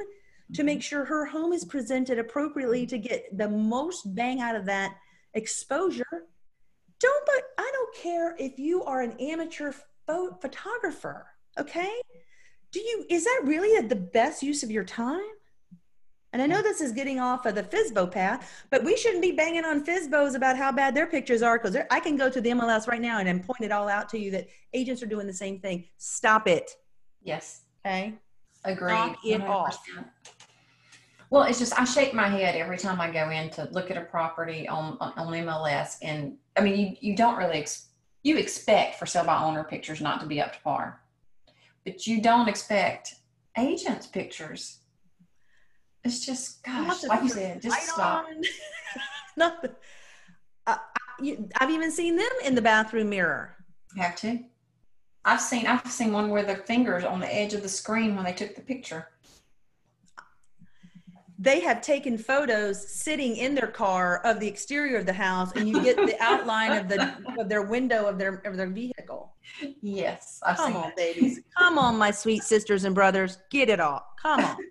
to 0.54 0.64
make 0.64 0.82
sure 0.82 1.04
her 1.04 1.24
home 1.26 1.52
is 1.52 1.64
presented 1.64 2.18
appropriately 2.18 2.84
to 2.86 2.98
get 2.98 3.36
the 3.36 3.48
most 3.48 4.14
bang 4.14 4.40
out 4.40 4.56
of 4.56 4.66
that 4.66 4.96
exposure. 5.34 6.26
Don't 6.98 7.26
but 7.26 7.42
I 7.56 7.70
don't 7.72 7.94
care 7.94 8.34
if 8.38 8.58
you 8.58 8.82
are 8.84 9.00
an 9.00 9.12
amateur 9.20 9.72
pho- 10.06 10.36
photographer, 10.40 11.26
okay? 11.58 11.92
Do 12.72 12.80
you 12.80 13.04
is 13.08 13.24
that 13.24 13.42
really 13.44 13.86
the 13.86 13.96
best 13.96 14.42
use 14.42 14.62
of 14.62 14.70
your 14.70 14.84
time? 14.84 15.20
And 16.32 16.40
I 16.40 16.46
know 16.46 16.62
this 16.62 16.80
is 16.80 16.92
getting 16.92 17.18
off 17.18 17.44
of 17.44 17.56
the 17.56 17.64
FSBO 17.64 18.10
path, 18.10 18.48
but 18.70 18.84
we 18.84 18.96
shouldn't 18.96 19.22
be 19.22 19.32
banging 19.32 19.64
on 19.64 19.84
FSBOs 19.84 20.36
about 20.36 20.56
how 20.56 20.70
bad 20.70 20.94
their 20.94 21.08
pictures 21.08 21.42
are 21.42 21.58
because 21.58 21.76
I 21.90 21.98
can 21.98 22.16
go 22.16 22.30
to 22.30 22.40
the 22.40 22.50
MLS 22.50 22.86
right 22.86 23.00
now 23.00 23.18
and, 23.18 23.28
and 23.28 23.44
point 23.44 23.62
it 23.62 23.72
all 23.72 23.88
out 23.88 24.08
to 24.10 24.18
you 24.18 24.30
that 24.30 24.46
agents 24.72 25.02
are 25.02 25.06
doing 25.06 25.26
the 25.26 25.32
same 25.32 25.58
thing. 25.58 25.86
Stop 25.98 26.46
it. 26.46 26.76
Yes. 27.22 27.62
Okay. 27.84 28.14
Agreed. 28.64 28.92
Knock 28.92 29.18
it 29.24 29.40
100%. 29.40 29.48
off. 29.48 29.84
Well, 31.30 31.44
it's 31.44 31.58
just 31.58 31.78
I 31.78 31.84
shake 31.84 32.12
my 32.12 32.28
head 32.28 32.56
every 32.56 32.76
time 32.76 33.00
I 33.00 33.10
go 33.10 33.30
in 33.30 33.50
to 33.50 33.68
look 33.70 33.90
at 33.90 33.96
a 33.96 34.02
property 34.02 34.68
on 34.68 34.96
on 35.00 35.12
on 35.16 35.32
MLS, 35.32 35.96
and 36.02 36.36
I 36.56 36.60
mean, 36.60 36.76
you 36.76 36.96
you 37.00 37.16
don't 37.16 37.36
really 37.36 37.58
ex- 37.58 37.86
you 38.24 38.36
expect 38.36 38.96
for 38.96 39.06
sale 39.06 39.24
by 39.24 39.40
owner 39.40 39.62
pictures 39.62 40.00
not 40.00 40.20
to 40.20 40.26
be 40.26 40.40
up 40.40 40.52
to 40.54 40.58
par, 40.60 41.00
but 41.84 42.06
you 42.06 42.20
don't 42.20 42.48
expect 42.48 43.14
agents 43.56 44.06
pictures. 44.06 44.78
It's 46.04 46.24
just 46.24 46.62
gosh, 46.64 47.04
like 47.04 47.22
you 47.22 47.28
said, 47.28 47.62
just 47.62 47.82
stop. 47.82 48.26
Nothing. 49.36 49.72
Uh, 50.66 50.78
I've 51.58 51.70
even 51.70 51.90
seen 51.90 52.16
them 52.16 52.30
in 52.44 52.54
the 52.54 52.62
bathroom 52.62 53.10
mirror. 53.10 53.56
You 53.94 54.02
have 54.02 54.16
to. 54.16 54.40
I've 55.24 55.40
seen 55.40 55.66
I've 55.66 55.90
seen 55.90 56.12
one 56.12 56.30
where 56.30 56.44
the 56.44 56.56
fingers 56.56 57.04
on 57.04 57.20
the 57.20 57.34
edge 57.34 57.52
of 57.52 57.62
the 57.62 57.68
screen 57.68 58.16
when 58.16 58.24
they 58.24 58.32
took 58.32 58.54
the 58.54 58.62
picture. 58.62 59.08
They 61.42 61.61
have 61.61 61.81
taken 61.81 62.18
photos 62.18 62.87
sitting 62.87 63.37
in 63.37 63.55
their 63.55 63.66
car 63.66 64.18
of 64.26 64.40
the 64.40 64.46
exterior 64.46 64.98
of 64.98 65.07
the 65.07 65.12
house, 65.14 65.50
and 65.57 65.66
you 65.66 65.83
get 65.83 65.96
the 65.96 66.14
outline 66.20 66.72
of 66.72 66.87
the 66.87 67.16
of 67.38 67.48
their 67.48 67.62
window 67.62 68.05
of 68.07 68.18
their 68.18 68.42
of 68.44 68.59
their 68.59 68.68
vehicle. 68.68 69.33
Yes, 69.81 70.38
I've 70.44 70.59
Come 70.59 70.72
seen 70.72 70.76
on, 70.76 70.83
that. 70.83 70.96
babies. 70.96 71.40
Come 71.57 71.79
on, 71.79 71.96
my 71.96 72.11
sweet 72.11 72.42
sisters 72.42 72.85
and 72.85 72.94
brothers. 72.94 73.38
Get 73.50 73.70
it 73.70 73.81
all. 73.81 74.05
Come 74.22 74.44
on. 74.44 74.57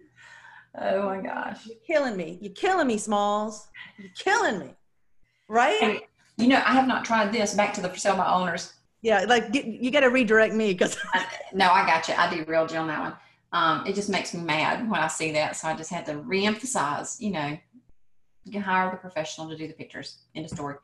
Oh 0.81 1.01
my 1.01 1.19
gosh. 1.19 1.65
You're 1.65 1.77
killing 1.85 2.15
me. 2.15 2.37
You're 2.41 2.53
killing 2.53 2.85
me, 2.85 2.99
Smalls. 2.99 3.67
You're 3.97 4.11
killing 4.15 4.59
me. 4.59 4.75
Right? 5.49 5.79
Hey, 5.79 6.01
you 6.37 6.47
know, 6.47 6.61
I 6.63 6.73
have 6.73 6.87
not 6.87 7.03
tried 7.03 7.33
this. 7.33 7.55
Back 7.55 7.73
to 7.73 7.81
the 7.81 7.89
for 7.89 7.97
sale 7.97 8.15
by 8.15 8.27
owners. 8.31 8.73
Yeah, 9.01 9.25
like 9.27 9.51
get, 9.51 9.65
you 9.65 9.89
got 9.89 10.01
to 10.01 10.09
redirect 10.09 10.53
me 10.53 10.71
because 10.71 10.95
no, 11.53 11.69
I 11.69 11.85
got 11.87 12.07
you. 12.07 12.13
I 12.15 12.33
derailed 12.33 12.71
you 12.71 12.77
on 12.77 12.87
that 12.87 12.99
one. 13.01 13.13
Um, 13.51 13.85
it 13.87 13.95
just 13.95 14.09
makes 14.09 14.33
me 14.33 14.41
mad 14.41 14.89
when 14.89 14.99
I 14.99 15.07
see 15.07 15.31
that. 15.33 15.55
So 15.55 15.67
I 15.67 15.75
just 15.75 15.89
had 15.89 16.05
to 16.07 16.13
reemphasize, 16.15 17.19
you 17.19 17.31
know, 17.31 17.57
you 18.45 18.61
hire 18.61 18.91
the 18.91 18.97
professional 18.97 19.49
to 19.49 19.57
do 19.57 19.67
the 19.67 19.73
pictures. 19.73 20.19
End 20.35 20.45
of 20.45 20.51
story. 20.51 20.75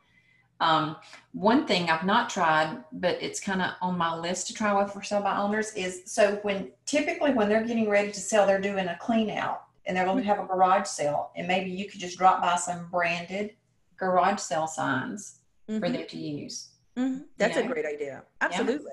Um, 0.58 0.96
one 1.32 1.66
thing 1.66 1.90
I've 1.90 2.04
not 2.06 2.30
tried, 2.30 2.82
but 2.92 3.22
it's 3.22 3.40
kind 3.40 3.60
of 3.60 3.72
on 3.82 3.98
my 3.98 4.16
list 4.16 4.46
to 4.48 4.54
try 4.54 4.72
with 4.72 4.92
for 4.92 5.02
sale 5.02 5.20
by 5.22 5.36
owners 5.36 5.72
is 5.74 6.02
so 6.06 6.36
when 6.42 6.70
typically 6.86 7.32
when 7.32 7.48
they're 7.48 7.64
getting 7.64 7.88
ready 7.90 8.10
to 8.10 8.20
sell, 8.20 8.46
they're 8.46 8.60
doing 8.60 8.88
a 8.88 8.96
clean 9.00 9.30
out 9.30 9.64
and 9.84 9.96
they're 9.96 10.06
going 10.06 10.18
to 10.18 10.24
have 10.24 10.38
a 10.38 10.46
garage 10.46 10.86
sale. 10.86 11.30
And 11.36 11.46
maybe 11.46 11.70
you 11.70 11.88
could 11.88 12.00
just 12.00 12.16
drop 12.18 12.40
by 12.40 12.56
some 12.56 12.88
branded 12.90 13.54
garage 13.96 14.40
sale 14.40 14.66
signs 14.66 15.40
for 15.66 15.72
Mhm, 15.74 15.92
them 15.92 16.06
to 16.08 16.16
use. 16.18 16.68
mhm. 16.96 17.24
that's 17.36 17.56
a 17.58 17.62
know? 17.62 17.68
great 17.72 17.84
idea. 17.84 18.22
Absolutely. 18.40 18.92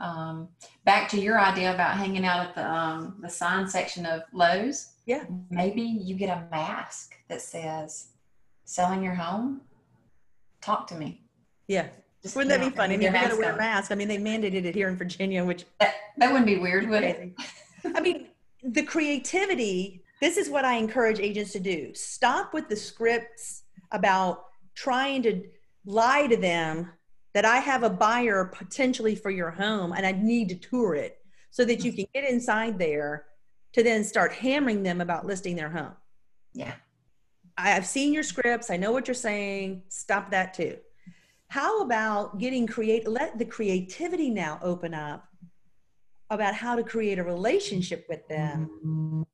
Um, 0.00 0.48
back 0.84 1.08
to 1.10 1.20
your 1.20 1.38
idea 1.38 1.74
about 1.74 1.96
hanging 1.96 2.24
out 2.24 2.46
at 2.48 2.54
the 2.54 2.68
um, 2.68 3.16
the 3.20 3.28
sign 3.28 3.68
section 3.68 4.06
of 4.06 4.22
Lowe's. 4.32 4.92
Yeah. 5.06 5.24
Maybe 5.50 5.82
you 5.82 6.14
get 6.14 6.30
a 6.30 6.46
mask 6.50 7.14
that 7.28 7.42
says 7.42 8.08
"Selling 8.64 9.02
your 9.02 9.14
home." 9.14 9.60
Talk 10.62 10.86
to 10.88 10.94
me. 10.94 11.22
Yeah. 11.68 11.88
Just, 12.22 12.36
Wouldn't 12.36 12.50
that 12.50 12.60
be 12.60 12.74
funny? 12.74 12.94
with 12.94 13.02
You 13.02 13.10
your 13.10 13.20
gotta 13.20 13.36
wear 13.36 13.52
a 13.54 13.56
mask. 13.56 13.92
I 13.92 13.94
mean, 13.94 14.08
they 14.08 14.18
mandated 14.18 14.64
it 14.66 14.74
here 14.74 14.88
in 14.88 14.96
Virginia, 14.96 15.42
which 15.44 15.64
That, 15.78 15.94
that 16.18 16.28
wouldn't 16.30 16.46
be 16.46 16.58
weird, 16.58 16.88
would 16.90 17.02
it? 17.02 17.32
I 17.94 18.00
mean, 18.00 18.26
the 18.62 18.82
creativity, 18.82 20.02
this 20.20 20.36
is 20.36 20.50
what 20.50 20.66
I 20.66 20.74
encourage 20.74 21.18
agents 21.18 21.52
to 21.52 21.60
do. 21.60 21.94
Stop 21.94 22.52
with 22.52 22.68
the 22.68 22.76
scripts 22.76 23.62
about 23.92 24.44
trying 24.74 25.22
to 25.22 25.42
lie 25.86 26.26
to 26.26 26.36
them 26.36 26.90
that 27.34 27.44
I 27.44 27.58
have 27.58 27.82
a 27.82 27.90
buyer 27.90 28.44
potentially 28.44 29.14
for 29.14 29.30
your 29.30 29.50
home 29.50 29.92
and 29.92 30.04
I 30.04 30.12
need 30.12 30.48
to 30.48 30.56
tour 30.56 30.94
it 30.94 31.18
so 31.50 31.64
that 31.64 31.84
you 31.84 31.92
mm-hmm. 31.92 32.02
can 32.02 32.22
get 32.22 32.30
inside 32.30 32.78
there 32.78 33.26
to 33.72 33.82
then 33.82 34.04
start 34.04 34.32
hammering 34.32 34.82
them 34.82 35.00
about 35.00 35.26
listing 35.26 35.56
their 35.56 35.70
home. 35.70 35.92
Yeah. 36.54 36.74
I've 37.56 37.86
seen 37.86 38.12
your 38.12 38.22
scripts. 38.22 38.70
I 38.70 38.76
know 38.76 38.90
what 38.90 39.06
you're 39.06 39.14
saying. 39.14 39.82
Stop 39.88 40.30
that 40.30 40.54
too. 40.54 40.76
How 41.48 41.82
about 41.82 42.38
getting 42.38 42.66
create? 42.66 43.06
Let 43.08 43.38
the 43.38 43.44
creativity 43.44 44.30
now 44.30 44.58
open 44.62 44.94
up 44.94 45.28
about 46.30 46.54
how 46.54 46.76
to 46.76 46.84
create 46.84 47.18
a 47.18 47.24
relationship 47.24 48.06
with 48.08 48.26
them, 48.28 49.26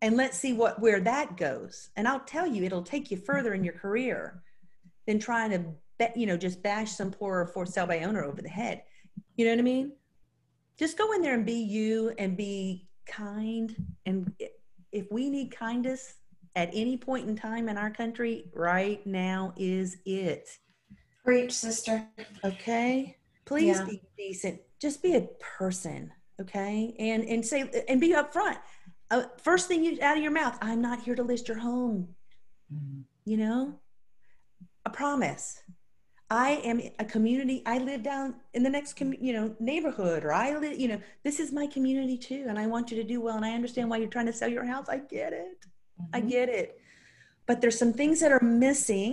and 0.00 0.16
let's 0.16 0.38
see 0.38 0.54
what 0.54 0.80
where 0.80 1.00
that 1.00 1.36
goes. 1.36 1.90
And 1.96 2.08
I'll 2.08 2.20
tell 2.20 2.46
you, 2.46 2.64
it'll 2.64 2.82
take 2.82 3.10
you 3.10 3.18
further 3.18 3.52
in 3.52 3.62
your 3.62 3.74
career 3.74 4.42
than 5.06 5.18
trying 5.18 5.50
to, 5.50 5.64
bet, 5.98 6.16
you 6.16 6.26
know, 6.26 6.36
just 6.36 6.62
bash 6.62 6.92
some 6.92 7.10
poor 7.10 7.46
for 7.46 7.66
sale 7.66 7.86
by 7.86 8.00
owner 8.00 8.24
over 8.24 8.42
the 8.42 8.48
head. 8.48 8.82
You 9.36 9.44
know 9.44 9.52
what 9.52 9.58
I 9.60 9.62
mean? 9.62 9.92
Just 10.78 10.98
go 10.98 11.12
in 11.12 11.22
there 11.22 11.34
and 11.34 11.46
be 11.46 11.54
you 11.62 12.12
and 12.18 12.36
be 12.36 12.88
kind. 13.06 13.74
And 14.06 14.32
if 14.92 15.06
we 15.10 15.30
need 15.30 15.54
kindness, 15.54 16.14
at 16.56 16.70
any 16.72 16.96
point 16.96 17.28
in 17.28 17.36
time 17.36 17.68
in 17.68 17.76
our 17.76 17.90
country 17.90 18.44
right 18.54 19.04
now 19.06 19.52
is 19.56 19.96
it 20.04 20.48
Preach, 21.24 21.52
sister. 21.52 22.06
okay 22.44 23.16
please 23.44 23.78
Yeah. 23.78 23.86
be 23.86 24.00
decent 24.16 24.60
just 24.80 25.02
be 25.02 25.16
a 25.16 25.22
person 25.40 26.12
okay 26.40 26.94
and 26.98 27.24
and 27.24 27.44
say 27.44 27.68
and 27.88 28.00
be 28.00 28.12
upfront 28.14 28.56
uh, 29.10 29.24
first 29.42 29.66
thing 29.68 29.82
you 29.82 29.98
out 30.00 30.16
of 30.16 30.22
your 30.22 30.32
mouth 30.32 30.56
i'm 30.62 30.80
not 30.80 31.00
here 31.00 31.16
to 31.16 31.22
list 31.24 31.48
your 31.48 31.58
home 31.58 32.08
you 33.24 33.36
know 33.36 33.74
a 34.84 34.90
promise 34.90 35.60
i 36.34 36.50
am 36.70 36.80
a 36.98 37.04
community 37.04 37.62
i 37.66 37.76
live 37.78 38.02
down 38.02 38.34
in 38.54 38.62
the 38.62 38.70
next 38.76 38.92
com- 38.98 39.18
you 39.26 39.32
know 39.36 39.46
neighborhood 39.60 40.24
or 40.24 40.32
i 40.32 40.56
live 40.56 40.78
you 40.78 40.88
know 40.88 41.00
this 41.22 41.38
is 41.44 41.52
my 41.60 41.66
community 41.66 42.16
too 42.28 42.44
and 42.48 42.58
i 42.58 42.66
want 42.66 42.90
you 42.90 42.96
to 43.02 43.04
do 43.14 43.20
well 43.20 43.36
and 43.36 43.44
i 43.44 43.52
understand 43.58 43.88
why 43.90 43.96
you're 43.96 44.08
trying 44.16 44.26
to 44.32 44.32
sell 44.40 44.48
your 44.48 44.64
house 44.64 44.86
i 44.88 44.98
get 44.98 45.32
it 45.32 45.58
I 46.12 46.20
Mhm. 46.20 46.28
get 46.28 46.48
it. 46.48 46.68
But 47.46 47.60
there's 47.60 47.78
some 47.78 47.92
things 47.92 48.18
that 48.20 48.32
are 48.32 48.42
missing 48.42 49.12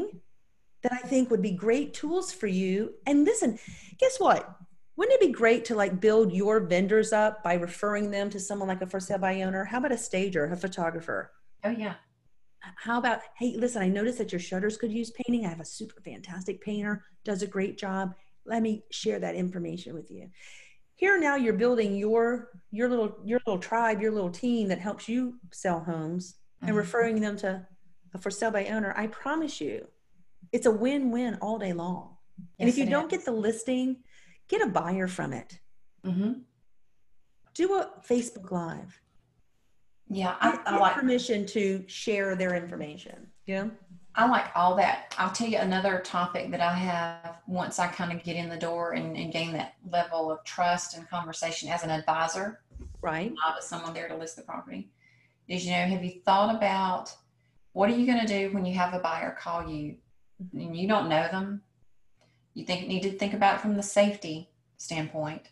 that 0.82 0.92
I 0.92 0.98
think 1.12 1.30
would 1.30 1.44
be 1.44 1.52
great 1.52 1.94
tools 1.94 2.32
for 2.34 2.48
you. 2.48 2.76
And 3.06 3.24
listen, 3.24 3.60
guess 4.00 4.20
what? 4.20 4.42
Wouldn't 4.96 5.14
it 5.22 5.28
be 5.28 5.32
great 5.32 5.64
to 5.66 5.76
like 5.76 6.02
build 6.02 6.34
your 6.34 6.60
vendors 6.60 7.14
up 7.14 7.44
by 7.44 7.54
referring 7.54 8.10
them 8.10 8.32
to 8.32 8.40
someone 8.40 8.68
like 8.68 8.82
a 8.82 8.88
for 8.88 9.00
sale 9.00 9.20
by 9.20 9.44
owner? 9.44 9.64
How 9.66 9.78
about 9.78 9.92
a 9.92 9.98
stager, 10.10 10.44
a 10.46 10.58
photographer? 10.58 11.32
Oh 11.64 11.70
yeah. 11.70 11.96
How 12.62 13.00
about, 13.00 13.22
hey, 13.38 13.56
listen, 13.58 13.82
I 13.82 13.88
noticed 13.88 14.18
that 14.20 14.32
your 14.32 14.40
shutters 14.40 14.78
could 14.78 14.92
use 14.92 15.12
painting. 15.12 15.46
I 15.46 15.50
have 15.50 15.60
a 15.60 15.66
super 15.66 16.00
fantastic 16.02 16.62
painter, 16.62 17.04
does 17.24 17.42
a 17.42 17.48
great 17.48 17.78
job. 17.78 18.14
Let 18.46 18.62
me 18.62 18.84
share 18.92 19.20
that 19.20 19.36
information 19.36 19.94
with 19.94 20.12
you. 20.12 20.30
Here 20.96 21.20
now 21.20 21.36
you're 21.36 21.54
building 21.54 21.96
your 21.96 22.50
your 22.70 22.88
little 22.88 23.18
your 23.24 23.40
little 23.48 23.60
tribe, 23.60 24.02
your 24.02 24.12
little 24.12 24.30
team 24.30 24.68
that 24.68 24.78
helps 24.80 25.10
you 25.10 25.40
sell 25.52 25.80
homes 25.84 26.36
and 26.62 26.72
Mhm. 26.72 26.78
referring 26.78 27.22
them 27.22 27.38
to 27.38 27.66
a 28.14 28.18
for 28.20 28.30
sale 28.30 28.52
by 28.52 28.68
owner, 28.68 28.94
I 28.96 29.08
promise 29.08 29.60
you, 29.62 29.88
it's 30.52 30.66
a 30.68 30.72
win-win 30.72 31.36
all 31.42 31.58
day 31.58 31.74
long. 31.74 32.18
and 32.60 32.68
if 32.70 32.76
you 32.78 32.86
don't 32.88 33.06
is. 33.12 33.18
get 33.20 33.26
the 33.26 33.32
listing, 33.32 34.04
get 34.48 34.62
a 34.62 34.68
buyer 34.68 35.08
from 35.08 35.32
it. 35.34 35.60
Mhm. 36.04 36.44
Do 37.54 37.76
a 37.76 38.02
Facebook 38.02 38.50
Live. 38.52 39.00
Yeah, 40.14 40.36
I, 40.42 40.52
Get, 40.52 40.68
I 40.68 40.78
like 40.78 40.96
permission 40.96 41.46
to 41.48 41.84
share 41.88 42.36
their 42.36 42.56
information. 42.56 43.28
Yeah. 43.46 43.68
I 44.14 44.28
like 44.28 44.48
all 44.56 44.76
that. 44.76 45.16
I'll 45.18 45.32
tell 45.32 45.48
you 45.48 45.58
another 45.58 46.02
topic 46.04 46.52
that 46.52 46.60
I 46.60 46.74
have 46.74 47.38
once 47.48 47.80
I 47.80 47.88
kind 47.88 48.12
of 48.12 48.22
get 48.22 48.36
in 48.36 48.50
the 48.50 48.58
door 48.58 48.92
and, 48.92 49.16
and 49.16 49.32
gain 49.32 49.54
that 49.54 49.76
level 49.90 50.30
of 50.30 50.44
trust 50.44 50.98
and 50.98 51.10
conversation 51.10 51.70
as 51.70 51.84
an 51.84 51.92
advisor, 51.92 52.60
Right. 53.02 53.34
not 53.34 53.58
as 53.58 53.66
someone 53.66 53.94
there 53.94 54.10
to 54.10 54.16
list 54.18 54.36
the 54.36 54.42
property, 54.42 54.92
is 55.48 55.66
you 55.66 55.72
know, 55.72 55.78
have 55.86 56.04
you 56.04 56.20
thought 56.26 56.54
about 56.54 57.16
what 57.72 57.90
are 57.90 57.96
you 57.96 58.06
going 58.06 58.20
to 58.20 58.28
do 58.28 58.54
when 58.54 58.66
you 58.66 58.74
have 58.74 58.94
a 58.94 59.00
buyer 59.00 59.38
call 59.40 59.66
you 59.70 59.96
and 60.54 60.76
you 60.76 60.90
don't 60.90 61.08
know 61.08 61.30
them? 61.32 61.62
You 62.54 62.66
think 62.66 62.90
need 62.90 63.04
to 63.04 63.12
think 63.12 63.34
about 63.34 63.56
it 63.56 63.62
from 63.62 63.78
the 63.78 63.84
safety 63.84 64.50
standpoint. 64.78 65.48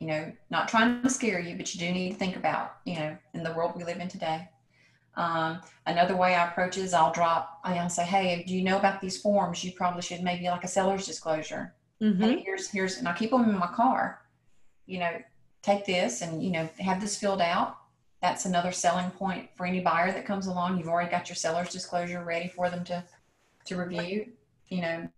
You 0.00 0.06
know, 0.06 0.32
not 0.48 0.66
trying 0.66 1.02
to 1.02 1.10
scare 1.10 1.40
you, 1.40 1.56
but 1.56 1.72
you 1.74 1.80
do 1.80 1.92
need 1.92 2.12
to 2.12 2.16
think 2.16 2.34
about, 2.34 2.76
you 2.86 2.96
know, 2.96 3.16
in 3.34 3.42
the 3.42 3.52
world 3.52 3.72
we 3.76 3.84
live 3.84 3.98
in 3.98 4.08
today. 4.08 4.48
Um, 5.14 5.60
another 5.86 6.16
way 6.16 6.34
I 6.34 6.48
approach 6.48 6.78
is 6.78 6.94
I'll 6.94 7.12
drop, 7.12 7.60
I'll 7.64 7.90
say, 7.90 8.04
hey, 8.04 8.42
do 8.46 8.54
you 8.54 8.62
know 8.64 8.78
about 8.78 9.02
these 9.02 9.20
forms? 9.20 9.62
You 9.62 9.72
probably 9.72 10.00
should 10.00 10.22
maybe 10.22 10.48
like 10.48 10.64
a 10.64 10.68
seller's 10.68 11.06
disclosure. 11.06 11.74
Mhm. 12.00 12.18
Hey, 12.18 12.42
here's, 12.42 12.70
here's, 12.70 12.96
and 12.96 13.06
I 13.06 13.12
keep 13.12 13.30
them 13.30 13.44
in 13.44 13.58
my 13.58 13.66
car. 13.66 14.22
You 14.86 15.00
know, 15.00 15.22
take 15.60 15.84
this 15.84 16.22
and, 16.22 16.42
you 16.42 16.50
know, 16.50 16.68
have 16.78 17.00
this 17.00 17.18
filled 17.18 17.42
out. 17.42 17.76
That's 18.22 18.46
another 18.46 18.72
selling 18.72 19.10
point 19.10 19.50
for 19.54 19.66
any 19.66 19.80
buyer 19.80 20.12
that 20.12 20.24
comes 20.24 20.46
along. 20.46 20.78
You've 20.78 20.88
already 20.88 21.10
got 21.10 21.28
your 21.28 21.36
seller's 21.36 21.70
disclosure 21.70 22.24
ready 22.24 22.48
for 22.48 22.70
them 22.70 22.84
to, 22.84 23.04
to 23.66 23.76
review. 23.76 24.32
You 24.68 24.80
know, 24.80 25.08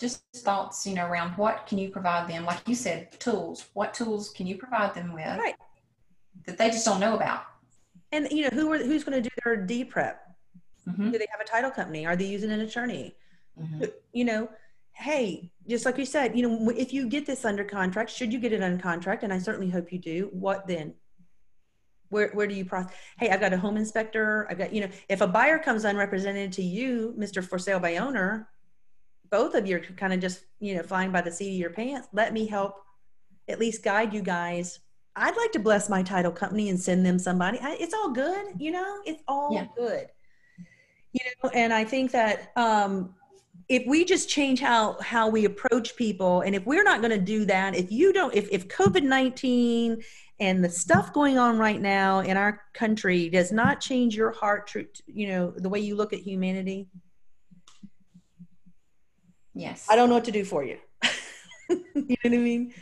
just 0.00 0.24
thoughts, 0.34 0.86
you 0.86 0.94
know, 0.94 1.06
around 1.06 1.32
what 1.36 1.66
can 1.66 1.76
you 1.78 1.90
provide 1.90 2.28
them? 2.28 2.46
Like 2.46 2.66
you 2.66 2.74
said, 2.74 3.12
tools. 3.20 3.66
What 3.74 3.92
tools 3.92 4.30
can 4.30 4.46
you 4.46 4.56
provide 4.56 4.94
them 4.94 5.12
with 5.12 5.38
Right. 5.38 5.54
that 6.46 6.56
they 6.56 6.70
just 6.70 6.86
don't 6.86 7.00
know 7.00 7.14
about? 7.14 7.42
And 8.10 8.26
you 8.30 8.44
know 8.44 8.48
who 8.50 8.72
are 8.72 8.78
who's 8.78 9.04
going 9.04 9.22
to 9.22 9.28
do 9.28 9.34
their 9.44 9.56
D 9.56 9.84
prep? 9.84 10.26
Mhm. 10.88 11.12
Do 11.12 11.18
they 11.18 11.28
have 11.30 11.40
a 11.40 11.44
title 11.44 11.70
company? 11.70 12.06
Are 12.06 12.16
they 12.16 12.24
using 12.24 12.50
an 12.50 12.60
attorney? 12.60 13.14
Mhm. 13.60 13.92
You 14.12 14.24
know, 14.24 14.48
hey, 14.92 15.52
just 15.68 15.84
like 15.84 15.98
you 15.98 16.06
said, 16.06 16.36
you 16.36 16.48
know, 16.48 16.70
if 16.70 16.92
you 16.94 17.06
get 17.08 17.26
this 17.26 17.44
under 17.44 17.62
contract, 17.62 18.10
should 18.10 18.32
you 18.32 18.40
get 18.40 18.52
it 18.52 18.62
under 18.62 18.82
contract, 18.82 19.22
and 19.22 19.32
I 19.32 19.38
certainly 19.38 19.70
hope 19.70 19.92
you 19.92 19.98
do. 19.98 20.30
What 20.32 20.66
then? 20.66 20.94
Where 22.08 22.28
where 22.32 22.46
do 22.46 22.54
you 22.54 22.64
process? 22.64 22.92
Hey, 23.18 23.28
I've 23.30 23.38
got 23.40 23.52
a 23.52 23.58
home 23.58 23.76
inspector. 23.76 24.46
I've 24.50 24.58
got 24.58 24.72
you 24.72 24.80
know, 24.80 24.90
if 25.10 25.20
a 25.20 25.26
buyer 25.26 25.58
comes 25.58 25.84
unrepresented 25.84 26.52
to 26.54 26.62
you, 26.62 27.12
Mister 27.16 27.42
For 27.42 27.58
Sale 27.58 27.78
by 27.80 27.98
Owner, 27.98 28.48
both 29.30 29.54
of 29.54 29.66
you 29.66 29.76
are 29.76 29.80
kind 29.80 30.12
of 30.12 30.20
just 30.20 30.44
you 30.58 30.74
know 30.74 30.82
flying 30.82 31.12
by 31.12 31.20
the 31.20 31.30
seat 31.32 31.54
of 31.54 31.60
your 31.60 31.70
pants. 31.70 32.08
Let 32.12 32.32
me 32.32 32.46
help, 32.46 32.74
at 33.48 33.58
least 33.58 33.82
guide 33.82 34.12
you 34.12 34.22
guys. 34.22 34.80
I'd 35.16 35.36
like 35.36 35.52
to 35.52 35.58
bless 35.58 35.88
my 35.88 36.02
title 36.02 36.32
company 36.32 36.68
and 36.68 36.78
send 36.80 37.04
them 37.04 37.18
somebody. 37.18 37.58
I, 37.60 37.76
it's 37.80 37.94
all 37.94 38.10
good, 38.10 38.54
you 38.58 38.70
know. 38.70 39.00
It's 39.04 39.22
all 39.26 39.52
Yeah. 39.52 39.66
good, 39.76 40.06
you 41.12 41.20
know. 41.42 41.50
And 41.50 41.72
I 41.72 41.84
think 41.84 42.12
that 42.12 42.52
um, 42.56 43.14
if 43.68 43.84
we 43.86 44.04
just 44.04 44.28
change 44.28 44.60
how 44.60 44.96
how 45.00 45.28
we 45.28 45.44
approach 45.44 45.96
people, 45.96 46.42
and 46.42 46.54
if 46.54 46.64
we're 46.66 46.84
not 46.84 47.00
going 47.00 47.10
to 47.12 47.24
do 47.24 47.44
that, 47.46 47.74
if 47.76 47.90
you 47.90 48.12
don't, 48.12 48.34
if 48.34 48.48
if 48.50 48.68
COVID 48.68 49.02
nineteen 49.02 50.02
and 50.38 50.64
the 50.64 50.70
stuff 50.70 51.12
going 51.12 51.36
on 51.38 51.58
right 51.58 51.80
now 51.80 52.20
in 52.20 52.36
our 52.36 52.62
country 52.72 53.28
does 53.28 53.52
not 53.52 53.78
change 53.80 54.16
your 54.16 54.30
heart, 54.30 54.72
you 55.06 55.28
know, 55.28 55.52
the 55.56 55.68
way 55.68 55.80
you 55.80 55.94
look 55.94 56.12
at 56.14 56.20
humanity, 56.20 56.88
Yes. 59.60 59.86
I 59.90 59.94
don't 59.96 60.08
know 60.08 60.14
what 60.14 60.24
to 60.24 60.32
do 60.32 60.44
for 60.44 60.64
you. 60.64 60.78
you 61.68 61.76
know 61.94 62.16
what 62.22 62.32
I 62.32 62.38
mean? 62.38 62.72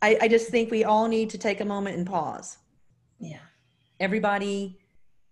I, 0.00 0.16
I 0.22 0.28
just 0.28 0.48
think 0.48 0.70
we 0.70 0.82
all 0.82 1.08
need 1.08 1.28
to 1.30 1.38
take 1.38 1.60
a 1.60 1.64
moment 1.64 1.98
and 1.98 2.06
pause. 2.06 2.56
Yeah. 3.20 3.44
Everybody 4.00 4.78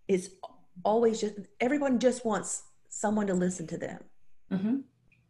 is 0.09 0.35
always 0.85 1.23
just, 1.23 1.37
everyone 1.59 1.99
just 1.99 2.27
wants 2.27 2.65
someone 2.91 3.27
to 3.29 3.35
listen 3.35 3.67
to 3.69 3.79
them. 3.79 4.01
hmm 4.51 4.77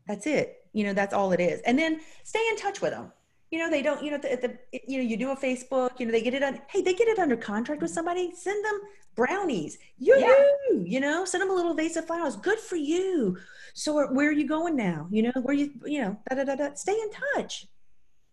That's 0.09 0.27
it. 0.27 0.57
You 0.73 0.85
know, 0.87 0.93
that's 0.93 1.15
all 1.15 1.31
it 1.31 1.39
is. 1.41 1.61
And 1.61 1.79
then 1.79 2.01
stay 2.25 2.45
in 2.51 2.57
touch 2.57 2.81
with 2.81 2.91
them. 2.91 3.13
You 3.55 3.61
know, 3.61 3.71
they 3.71 3.83
don't, 3.83 4.03
you 4.03 4.11
know, 4.11 4.17
at 4.17 4.43
the, 4.43 4.59
you 4.73 4.99
know, 4.99 5.05
you 5.05 5.17
do 5.17 5.31
a 5.31 5.37
Facebook, 5.37 6.01
you 6.01 6.07
know, 6.07 6.11
they 6.11 6.23
get 6.23 6.35
it 6.35 6.43
on, 6.43 6.61
hey, 6.67 6.83
they 6.83 6.93
get 6.93 7.07
it 7.07 7.21
under 7.21 7.37
contract 7.37 7.83
with 7.83 7.93
somebody, 7.93 8.33
send 8.35 8.65
them 8.65 8.81
brownies. 9.15 9.79
You, 9.97 10.17
Yeah. 10.19 10.81
you 10.85 10.99
know, 10.99 11.25
send 11.25 11.41
them 11.41 11.51
a 11.51 11.55
little 11.55 11.73
vase 11.73 11.95
of 11.95 12.05
flowers. 12.05 12.35
Good 12.35 12.59
for 12.59 12.75
you. 12.75 13.39
So 13.73 13.95
where, 13.95 14.13
where 14.13 14.29
are 14.29 14.33
you 14.33 14.49
going 14.49 14.75
now? 14.75 15.07
You 15.09 15.23
know, 15.23 15.33
where 15.43 15.55
you, 15.55 15.71
you 15.85 16.03
know, 16.03 16.19
da, 16.29 16.35
da, 16.35 16.43
da, 16.43 16.57
da. 16.57 16.75
stay 16.75 16.95
in 17.01 17.11
touch. 17.37 17.69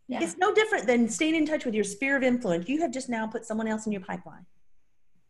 Yeah. 0.08 0.24
It's 0.24 0.38
no 0.40 0.56
different 0.56 0.88
than 0.88 1.08
staying 1.08 1.36
in 1.36 1.46
touch 1.46 1.66
with 1.66 1.76
your 1.76 1.84
sphere 1.84 2.18
of 2.18 2.24
influence. 2.24 2.68
You 2.68 2.82
have 2.82 2.90
just 2.92 3.08
now 3.08 3.28
put 3.28 3.46
someone 3.46 3.68
else 3.68 3.86
in 3.86 3.92
your 3.92 4.02
pipeline. 4.02 4.48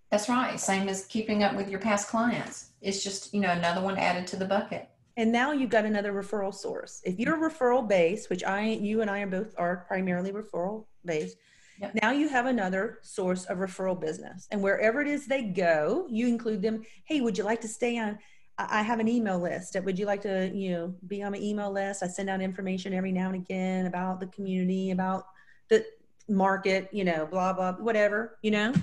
That's 0.10 0.30
right. 0.30 0.58
Same 0.58 0.88
as 0.88 1.06
keeping 1.08 1.44
up 1.44 1.54
with 1.54 1.68
your 1.68 1.82
past 1.82 2.08
clients. 2.08 2.70
It's 2.82 3.04
just, 3.04 3.34
you 3.34 3.42
know, 3.42 3.50
another 3.52 3.82
one 3.82 3.98
added 3.98 4.26
to 4.28 4.38
the 4.38 4.46
bucket. 4.46 4.88
And 5.22 5.32
now 5.32 5.52
you've 5.52 5.70
got 5.70 5.86
another 5.86 6.14
referral 6.14 6.52
source. 6.52 7.00
If 7.06 7.20
you're 7.20 7.38
referral 7.38 7.88
based, 7.88 8.32
which 8.32 8.44
I, 8.44 8.70
you 8.70 9.02
and 9.02 9.10
I 9.10 9.20
are 9.20 9.28
both 9.28 9.54
are 9.56 9.86
primarily 9.88 10.32
referral 10.32 10.86
based, 11.06 11.38
Yep. 11.80 11.96
now 12.02 12.10
you 12.12 12.28
have 12.28 12.48
another 12.48 12.98
source 13.04 13.46
of 13.46 13.60
referral 13.60 14.00
business. 14.00 14.48
And 14.50 14.64
wherever 14.64 15.00
it 15.00 15.08
is 15.08 15.28
they 15.28 15.44
go, 15.44 16.08
you 16.10 16.28
include 16.28 16.64
them. 16.64 16.82
Hey, 17.06 17.22
would 17.22 17.38
you 17.38 17.44
like 17.44 17.62
to 17.62 17.68
stay 17.68 18.00
on? 18.00 18.18
I 18.58 18.80
I 18.80 18.82
have 18.82 19.00
an 19.00 19.08
email 19.08 19.40
list. 19.40 19.78
Would 19.80 20.00
you 20.00 20.08
like 20.08 20.22
to, 20.22 20.52
you 20.54 20.72
know, 20.72 20.96
be 21.08 21.22
on 21.22 21.34
my 21.34 21.38
email 21.38 21.72
list? 21.72 22.02
I 22.02 22.08
send 22.08 22.28
out 22.28 22.42
information 22.42 22.92
every 22.92 23.12
now 23.12 23.28
and 23.28 23.36
again 23.36 23.86
about 23.86 24.20
the 24.20 24.28
community, 24.28 24.90
about 24.90 25.26
the 25.70 25.86
market, 26.28 26.90
you 26.92 27.04
know, 27.04 27.28
blah, 27.28 27.54
blah, 27.54 27.74
whatever, 27.74 28.40
you 28.42 28.50
know. 28.50 28.74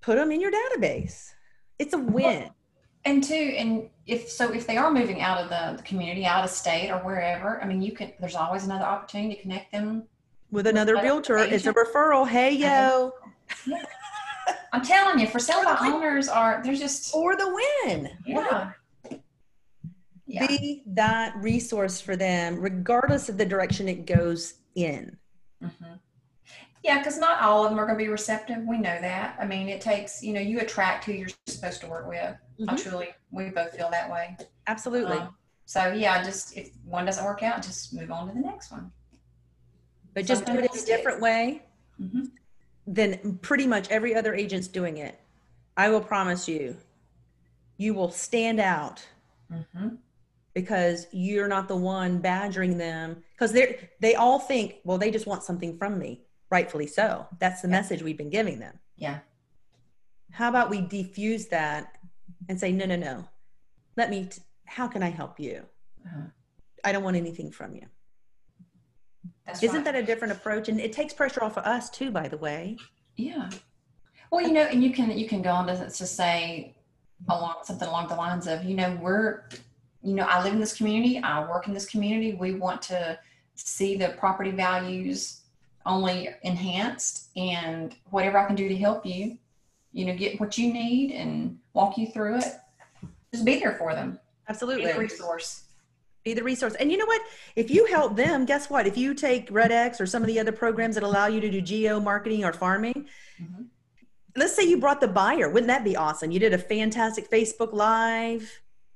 Put 0.00 0.16
them 0.16 0.32
in 0.32 0.40
your 0.40 0.50
database. 0.50 1.30
It's 1.78 1.94
a 1.94 1.98
win. 1.98 2.50
And 3.06 3.22
two, 3.22 3.34
and 3.34 3.90
if 4.06 4.30
so, 4.30 4.52
if 4.52 4.66
they 4.66 4.76
are 4.76 4.90
moving 4.90 5.20
out 5.20 5.38
of 5.38 5.50
the, 5.50 5.76
the 5.76 5.82
community, 5.82 6.24
out 6.24 6.44
of 6.44 6.50
state 6.50 6.90
or 6.90 6.98
wherever, 7.00 7.62
I 7.62 7.66
mean, 7.66 7.82
you 7.82 7.92
can. 7.92 8.12
There's 8.18 8.34
always 8.34 8.64
another 8.64 8.84
opportunity 8.84 9.34
to 9.36 9.42
connect 9.42 9.72
them. 9.72 10.04
With 10.50 10.66
another 10.66 10.92
another 10.92 11.04
realtor, 11.06 11.36
it's 11.38 11.66
a 11.66 11.72
referral. 11.74 12.26
Hey, 12.26 12.52
yo, 12.52 13.12
I'm 14.72 14.82
telling 14.82 15.18
you, 15.18 15.26
for 15.26 15.38
sale 15.38 15.64
by 15.64 15.76
owners 15.82 16.28
are 16.28 16.62
they're 16.64 16.74
just 16.74 17.12
for 17.12 17.36
the 17.36 17.60
win. 17.84 18.10
yeah. 18.26 18.72
Yeah. 20.26 20.46
Be 20.46 20.82
that 20.86 21.34
resource 21.36 22.00
for 22.00 22.16
them, 22.16 22.58
regardless 22.58 23.28
of 23.28 23.36
the 23.36 23.44
direction 23.44 23.88
it 23.88 24.06
goes 24.06 24.54
in. 24.74 25.16
Mhm. 25.62 25.98
Yeah, 26.82 26.98
because 26.98 27.18
not 27.18 27.40
all 27.42 27.64
of 27.64 27.70
them 27.70 27.78
are 27.78 27.86
going 27.86 27.98
to 27.98 28.04
be 28.04 28.10
receptive. 28.10 28.58
We 28.66 28.78
know 28.78 28.98
that. 29.00 29.36
I 29.38 29.46
mean, 29.46 29.68
it 29.68 29.80
takes, 29.80 30.22
you 30.22 30.32
know, 30.32 30.40
you 30.40 30.60
attract 30.60 31.04
who 31.04 31.12
you're 31.12 31.28
supposed 31.46 31.80
to 31.82 31.88
work 31.88 32.08
with. 32.08 32.36
I 32.60 32.74
Mhm. 32.74 32.82
truly, 32.82 33.08
we 33.30 33.50
both 33.50 33.74
feel 33.76 33.90
that 33.90 34.10
way. 34.10 34.36
Absolutely. 34.66 35.16
Um, 35.18 35.36
so, 35.66 35.92
yeah, 35.92 36.22
just 36.22 36.56
if 36.56 36.70
one 36.84 37.04
doesn't 37.06 37.24
work 37.24 37.42
out, 37.42 37.62
just 37.62 37.92
move 37.92 38.10
on 38.10 38.28
to 38.28 38.34
the 38.34 38.40
next 38.40 38.70
one. 38.70 38.92
but 40.12 40.24
just 40.26 40.46
do 40.46 40.52
it 40.52 40.72
in 40.72 40.78
a 40.80 40.86
different 40.86 41.20
way 41.20 41.60
Mhm. 42.00 42.30
than 42.86 43.36
pretty 43.38 43.66
much 43.66 43.90
every 43.90 44.14
other 44.14 44.32
agent's 44.32 44.68
doing 44.68 44.96
it. 44.98 45.18
I 45.76 45.88
will 45.88 46.00
promise 46.00 46.46
you, 46.46 46.76
you 47.78 47.94
will 47.94 48.12
stand 48.12 48.60
out 48.60 49.04
Mhm. 49.50 49.98
because 50.52 51.08
you're 51.10 51.48
not 51.48 51.66
the 51.66 51.74
one 51.76 52.20
badgering 52.20 52.78
them 52.78 53.24
because 53.32 53.50
they 53.52 53.90
they 53.98 54.14
all 54.14 54.38
think 54.38 54.76
well 54.84 54.98
they 54.98 55.10
just 55.10 55.26
want 55.26 55.42
something 55.42 55.76
from 55.76 55.98
me 55.98 56.22
rightfully 56.48 56.86
so 56.86 57.26
that's 57.40 57.60
the 57.62 57.66
Yeah. 57.66 57.72
message 57.72 58.00
we've 58.00 58.16
been 58.16 58.30
giving 58.30 58.60
them 58.60 58.78
Yeah. 58.96 59.18
how 60.30 60.48
about 60.48 60.70
we 60.70 60.80
defuse 60.80 61.48
that 61.48 61.98
and 62.48 62.58
say 62.58 62.72
no 62.72 62.84
no 62.86 62.96
no 62.96 63.24
let 63.96 64.10
me 64.10 64.26
t- 64.26 64.42
how 64.66 64.86
can 64.88 65.02
i 65.02 65.08
help 65.10 65.38
you 65.40 65.62
Uh-huh. 66.06 66.22
i 66.84 66.92
don't 66.92 67.02
want 67.04 67.16
anything 67.16 67.50
from 67.50 67.74
you 67.74 67.86
That's 69.46 69.62
isn't 69.62 69.76
right. 69.76 69.84
that 69.86 69.94
a 69.94 70.02
different 70.02 70.32
approach 70.32 70.68
and 70.68 70.80
it 70.80 70.92
takes 70.92 71.12
pressure 71.12 71.42
off 71.42 71.56
of 71.56 71.64
us 71.64 71.90
too 71.90 72.10
by 72.10 72.28
the 72.28 72.38
way 72.38 72.76
Yeah. 73.16 73.48
Well, 74.30 74.42
you 74.44 74.52
know, 74.52 74.62
and 74.62 74.82
you 74.82 74.90
can 74.92 75.16
you 75.16 75.28
can 75.28 75.42
go 75.42 75.50
on 75.52 75.66
to, 75.68 75.76
to 75.88 76.06
say 76.06 76.74
along 77.28 77.56
something 77.62 77.86
along 77.86 78.08
the 78.08 78.16
lines 78.16 78.48
of, 78.48 78.64
you 78.64 78.74
know, 78.74 78.98
we're, 79.00 79.44
you 80.02 80.14
know, 80.14 80.24
I 80.24 80.42
live 80.42 80.52
in 80.54 80.58
this 80.58 80.76
community, 80.76 81.18
I 81.22 81.48
work 81.48 81.68
in 81.68 81.74
this 81.74 81.86
community. 81.86 82.34
We 82.34 82.54
want 82.56 82.82
to 82.82 83.16
see 83.54 83.96
the 83.96 84.08
property 84.18 84.50
values 84.50 85.42
only 85.86 86.30
enhanced, 86.42 87.28
and 87.36 87.94
whatever 88.10 88.38
I 88.38 88.46
can 88.46 88.56
do 88.56 88.68
to 88.68 88.76
help 88.76 89.06
you, 89.06 89.38
you 89.94 90.04
know, 90.04 90.14
get 90.14 90.38
what 90.40 90.58
you 90.58 90.72
need 90.72 91.12
and 91.12 91.56
walk 91.72 91.96
you 91.96 92.08
through 92.08 92.36
it. 92.38 92.52
Just 93.32 93.44
be 93.44 93.58
there 93.60 93.76
for 93.78 93.94
them. 93.94 94.18
Absolutely. 94.48 94.86
Be 94.86 94.90
a 94.90 94.98
resource. 94.98 95.62
be 96.24 96.34
the 96.34 96.42
resource 96.42 96.74
and 96.80 96.90
you 96.90 96.96
know 96.96 97.04
what 97.06 97.20
if 97.54 97.70
you 97.70 97.84
help 97.86 98.16
them 98.16 98.46
guess 98.46 98.70
what 98.70 98.86
if 98.86 98.96
you 98.96 99.12
take 99.14 99.46
Red 99.50 99.70
X 99.70 100.00
or 100.00 100.06
some 100.06 100.22
of 100.22 100.26
the 100.26 100.40
other 100.40 100.52
programs 100.52 100.94
that 100.96 101.04
allow 101.04 101.26
you 101.26 101.38
to 101.38 101.50
do 101.50 101.60
geo 101.60 102.00
marketing 102.00 102.44
or 102.46 102.52
farming 102.52 103.06
Mhm. 103.38 103.66
let's 104.34 104.54
say 104.56 104.62
you 104.62 104.78
brought 104.78 105.02
the 105.02 105.08
buyer 105.08 105.50
wouldn't 105.50 105.66
that 105.68 105.84
be 105.84 105.96
awesome 105.96 106.30
you 106.30 106.40
did 106.40 106.54
a 106.54 106.58
fantastic 106.58 107.30
facebook 107.30 107.74
live 107.74 108.42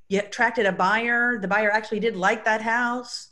you 0.09 0.19
attracted 0.21 0.65
a 0.65 0.73
buyer 0.73 1.39
the 1.39 1.49
buyer 1.49 1.71
actually 1.71 2.01
did 2.01 2.17
like 2.17 2.47
that 2.47 2.63
house 2.63 3.29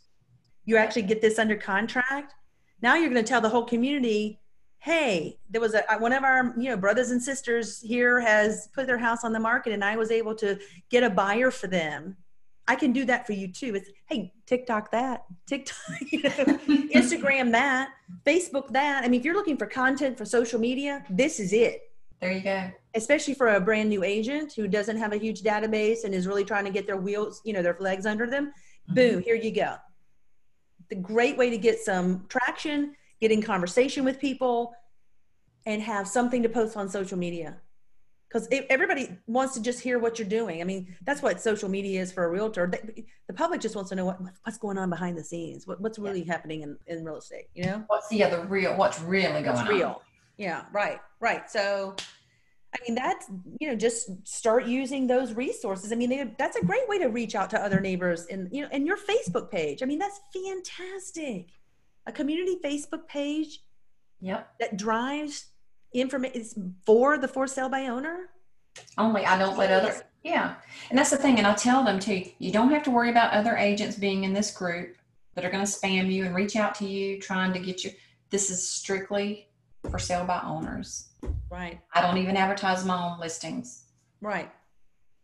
you 0.66 0.76
actually 0.76 1.06
get 1.10 1.22
this 1.22 1.38
under 1.38 1.56
contract 1.56 2.34
now 2.82 2.96
you're 2.96 3.08
going 3.08 3.24
to 3.24 3.28
tell 3.32 3.40
the 3.40 3.48
whole 3.48 3.64
community 3.64 4.38
hey 4.78 5.38
there 5.50 5.60
was 5.60 5.74
a 5.74 5.92
uh, 5.92 5.98
one 5.98 6.12
of 6.12 6.22
our 6.22 6.54
you 6.56 6.68
know 6.70 6.76
brothers 6.76 7.10
and 7.10 7.22
sisters 7.22 7.80
here 7.80 8.20
has 8.20 8.68
put 8.74 8.86
their 8.86 8.98
house 8.98 9.24
on 9.24 9.32
the 9.32 9.40
market 9.40 9.72
and 9.72 9.84
i 9.84 9.96
was 9.96 10.10
able 10.10 10.34
to 10.34 10.58
get 10.90 11.02
a 11.02 11.10
buyer 11.10 11.50
for 11.50 11.66
them 11.66 12.16
i 12.68 12.74
can 12.76 12.92
do 12.92 13.04
that 13.04 13.26
for 13.26 13.32
you 13.32 13.50
too 13.52 13.74
it's 13.74 13.90
hey 14.06 14.32
tiktok 14.46 14.90
that 14.90 15.24
tiktok 15.46 15.76
you 16.12 16.22
know, 16.22 16.30
instagram 16.94 17.50
that 17.50 17.90
facebook 18.24 18.68
that 18.68 19.02
i 19.04 19.08
mean 19.08 19.18
if 19.18 19.24
you're 19.24 19.34
looking 19.34 19.56
for 19.56 19.66
content 19.66 20.16
for 20.16 20.24
social 20.24 20.60
media 20.60 21.04
this 21.10 21.40
is 21.40 21.52
it 21.52 21.82
There 22.20 22.32
you 22.32 22.40
go. 22.40 22.70
especially 22.94 23.34
for 23.34 23.54
a 23.54 23.60
brand 23.60 23.88
new 23.88 24.04
agent 24.04 24.52
who 24.54 24.68
doesn't 24.68 24.96
have 24.96 25.12
a 25.12 25.18
huge 25.18 25.42
database 25.42 26.04
and 26.04 26.14
is 26.14 26.26
really 26.26 26.44
trying 26.44 26.64
to 26.64 26.70
get 26.70 26.86
their 26.86 26.96
wheels, 26.96 27.42
you 27.44 27.52
know, 27.52 27.62
their 27.62 27.76
legs 27.78 28.06
under 28.06 28.26
them. 28.26 28.52
Boom, 28.88 29.16
mm-hmm. 29.16 29.20
here 29.20 29.34
you 29.34 29.50
go. 29.50 29.74
The 30.88 30.96
great 30.96 31.36
way 31.36 31.50
to 31.50 31.58
get 31.58 31.78
some 31.80 32.24
traction, 32.28 32.94
get 33.20 33.30
in 33.30 33.42
conversation 33.42 34.04
with 34.04 34.20
people, 34.20 34.74
and 35.66 35.82
have 35.82 36.06
something 36.06 36.42
to 36.42 36.48
post 36.48 36.76
on 36.76 36.88
social 36.88 37.18
media. 37.18 37.56
Because 38.28 38.48
everybody 38.70 39.16
wants 39.26 39.54
to 39.54 39.62
just 39.62 39.80
hear 39.80 39.98
what 39.98 40.18
you're 40.18 40.28
doing. 40.28 40.60
I 40.60 40.64
mean, 40.64 40.96
that's 41.04 41.22
what 41.22 41.40
social 41.40 41.68
media 41.68 42.02
is 42.02 42.10
for 42.12 42.24
a 42.24 42.28
realtor. 42.28 42.66
The, 43.28 43.32
public 43.32 43.60
just 43.60 43.76
wants 43.76 43.90
to 43.90 43.96
know 43.96 44.04
what, 44.04 44.18
what's 44.42 44.58
going 44.58 44.78
on 44.78 44.90
behind 44.90 45.16
the 45.16 45.22
scenes, 45.22 45.66
what, 45.66 45.80
what's 45.80 45.98
really 45.98 46.24
happening 46.24 46.62
in, 46.62 46.76
in 46.88 47.04
real 47.04 47.16
estate, 47.16 47.46
you 47.54 47.64
know? 47.64 47.84
What's 47.86 48.08
the 48.08 48.24
other 48.24 48.44
real? 48.46 48.76
What's 48.76 49.00
really 49.00 49.42
going 49.42 49.56
on? 49.56 49.68
real. 49.68 50.02
Yeah, 50.38 50.64
right, 50.72 50.98
right. 51.20 51.48
So, 51.48 51.94
I 52.74 52.78
mean, 52.86 52.94
that's 52.96 53.30
you 53.58 53.68
know, 53.68 53.76
just 53.76 54.26
start 54.26 54.66
using 54.66 55.06
those 55.06 55.32
resources. 55.32 55.92
I 55.92 55.94
mean, 55.94 56.10
they, 56.10 56.30
that's 56.38 56.56
a 56.56 56.64
great 56.64 56.86
way 56.88 56.98
to 56.98 57.06
reach 57.06 57.34
out 57.34 57.48
to 57.50 57.60
other 57.62 57.80
neighbors, 57.80 58.26
and 58.26 58.48
you 58.52 58.62
know, 58.62 58.68
and 58.70 58.86
your 58.86 58.98
Facebook 58.98 59.50
page. 59.50 59.82
I 59.82 59.86
mean, 59.86 59.98
that's 59.98 60.20
fantastic. 60.32 61.46
A 62.06 62.12
community 62.12 62.56
Facebook 62.64 63.06
page 63.08 63.60
Yep. 64.20 64.54
that 64.60 64.76
drives 64.76 65.46
information 65.92 66.76
for 66.86 67.18
the 67.18 67.28
for 67.28 67.46
sale 67.46 67.68
by 67.68 67.86
owner. 67.88 68.30
Only 68.98 69.24
I 69.26 69.38
don't 69.38 69.56
let 69.58 69.70
others. 69.70 70.02
Yeah. 70.22 70.54
And 70.90 70.98
that's 70.98 71.10
the 71.10 71.16
thing. 71.16 71.38
And 71.38 71.46
I 71.46 71.54
tell 71.54 71.84
them 71.84 71.98
too, 71.98 72.24
you 72.38 72.50
don't 72.52 72.70
have 72.70 72.82
to 72.84 72.90
worry 72.90 73.10
about 73.10 73.32
other 73.32 73.56
agents 73.56 73.96
being 73.96 74.24
in 74.24 74.32
this 74.32 74.50
group 74.50 74.96
that 75.34 75.44
are 75.44 75.50
going 75.50 75.64
to 75.64 75.70
spam 75.70 76.10
you 76.10 76.24
and 76.24 76.34
reach 76.34 76.56
out 76.56 76.74
to 76.76 76.86
you 76.86 77.20
trying 77.20 77.52
to 77.52 77.58
get 77.58 77.84
you. 77.84 77.92
This 78.30 78.50
is 78.50 78.66
strictly 78.68 79.48
for 79.90 79.98
sale 79.98 80.24
by 80.24 80.40
owners. 80.44 81.08
Right, 81.50 81.80
I 81.94 82.00
don't 82.02 82.18
even 82.18 82.36
advertise 82.36 82.84
my 82.84 83.00
own 83.12 83.20
listings. 83.20 83.84
right. 84.20 84.50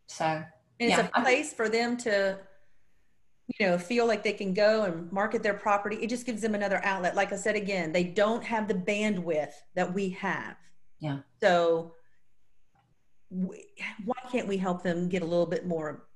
So, 0.06 0.24
And 0.24 0.44
Yeah, 0.90 1.00
it's 1.00 1.08
a 1.16 1.20
place 1.20 1.52
for 1.54 1.68
them 1.68 1.96
to, 1.98 2.38
you 3.48 3.66
know, 3.66 3.78
feel 3.78 4.06
like 4.06 4.22
they 4.22 4.32
can 4.32 4.54
go 4.54 4.84
and 4.84 5.10
market 5.12 5.42
their 5.42 5.54
property. 5.54 5.96
It 5.96 6.08
just 6.08 6.26
gives 6.26 6.42
them 6.42 6.54
another 6.54 6.80
outlet. 6.84 7.16
Like 7.16 7.32
I 7.32 7.36
said 7.36 7.56
again, 7.56 7.92
they 7.92 8.04
don't 8.04 8.42
have 8.44 8.68
the 8.68 8.74
bandwidth 8.74 9.52
that 9.74 9.92
we 9.92 10.10
have. 10.10 10.56
Yeah. 11.00 11.18
So 11.42 11.94
we, 13.30 13.64
why 14.04 14.16
can't 14.30 14.46
we 14.46 14.56
help 14.56 14.82
them 14.82 15.08
get 15.08 15.22
a 15.22 15.26
little 15.26 15.46
bit 15.46 15.66
more 15.66 16.06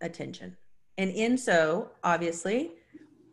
attention? 0.00 0.56
And 0.98 1.10
in 1.10 1.36
so, 1.36 1.90
obviously, 2.04 2.72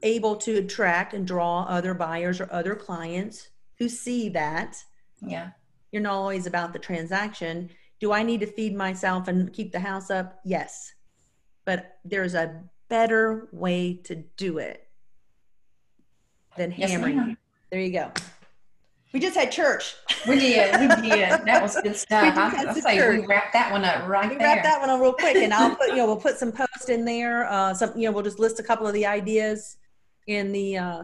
able 0.01 0.35
to 0.35 0.57
attract 0.57 1.13
and 1.13 1.25
draw 1.25 1.63
other 1.63 1.93
buyers 1.93 2.41
or 2.41 2.51
other 2.51 2.75
clients 2.75 3.49
who 3.79 3.87
see 3.87 4.29
that 4.29 4.83
yeah. 5.21 5.51
you're 5.91 6.01
not 6.01 6.13
always 6.13 6.45
about 6.45 6.73
the 6.73 6.79
transaction. 6.79 7.69
Do 7.99 8.11
I 8.11 8.23
need 8.23 8.41
to 8.41 8.47
feed 8.47 8.75
myself 8.75 9.27
and 9.27 9.53
keep 9.53 9.71
the 9.71 9.79
house 9.79 10.09
up? 10.09 10.39
Yes. 10.43 10.93
But 11.65 11.99
there's 12.03 12.33
a 12.33 12.63
better 12.93 13.47
way 13.51 13.95
to 14.03 14.13
do 14.37 14.59
it 14.59 14.87
than 16.57 16.71
Yes, 16.77 16.91
hammering. 16.91 17.17
ma'am. 17.17 17.37
there 17.71 17.81
you 17.81 17.91
go. 17.91 18.11
We 19.13 19.19
just 19.19 19.35
had 19.35 19.51
church. 19.51 19.95
We 20.27 20.37
did. 20.39 20.79
We 20.79 21.09
did. 21.09 21.29
That 21.45 21.59
was 21.63 21.75
good 21.81 21.95
stuff. 22.05 22.21
We 22.35 22.39
I, 22.39 22.69
I 22.69 22.73
say 22.75 22.93
we 22.93 22.99
church. 22.99 23.25
wrapped 23.27 23.53
that 23.53 23.71
one 23.71 23.83
up 23.83 24.07
right 24.07 24.29
We 24.29 24.37
there. 24.37 24.45
wrap 24.47 24.63
that 24.63 24.79
one 24.79 24.91
up 24.91 25.01
real 25.01 25.13
quick 25.13 25.35
and 25.37 25.51
I'll 25.51 25.75
put, 25.75 25.87
you 25.89 25.95
know, 25.95 26.05
we'll 26.05 26.17
put 26.17 26.37
some 26.37 26.51
posts 26.61 26.89
in 26.89 27.03
there. 27.03 27.47
Uh, 27.51 27.73
some, 27.73 27.97
you 27.97 28.05
know, 28.07 28.11
we'll 28.11 28.21
just 28.23 28.37
list 28.37 28.59
a 28.59 28.63
couple 28.63 28.85
of 28.85 28.93
the 28.93 29.07
ideas 29.07 29.77
in 30.27 30.51
the, 30.51 30.77
uh, 30.77 31.03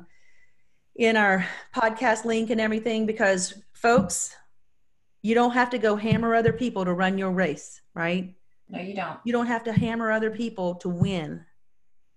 in 0.95 1.17
our 1.17 1.43
podcast 1.75 2.23
link 2.23 2.51
and 2.51 2.61
everything 2.61 3.07
because 3.07 3.55
folks, 3.73 4.35
you 5.23 5.33
don't 5.33 5.51
have 5.53 5.71
to 5.71 5.79
go 5.79 5.95
hammer 5.95 6.35
other 6.35 6.53
people 6.53 6.85
to 6.85 6.93
run 6.93 7.17
your 7.17 7.31
race, 7.31 7.81
right? 7.95 8.35
No, 8.69 8.79
you 8.79 8.93
don't. 8.95 9.17
you 9.23 9.33
don't 9.33 9.47
have 9.47 9.63
to 9.63 9.73
hammer 9.73 10.11
other 10.11 10.29
people 10.29 10.75
to 10.75 10.89
win 10.89 11.43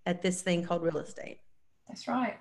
at 0.07 0.23
this 0.23 0.43
thing 0.43 0.65
called 0.65 0.83
real 0.83 0.99
estate. 0.99 1.41
That's 1.89 2.09
right. 2.09 2.39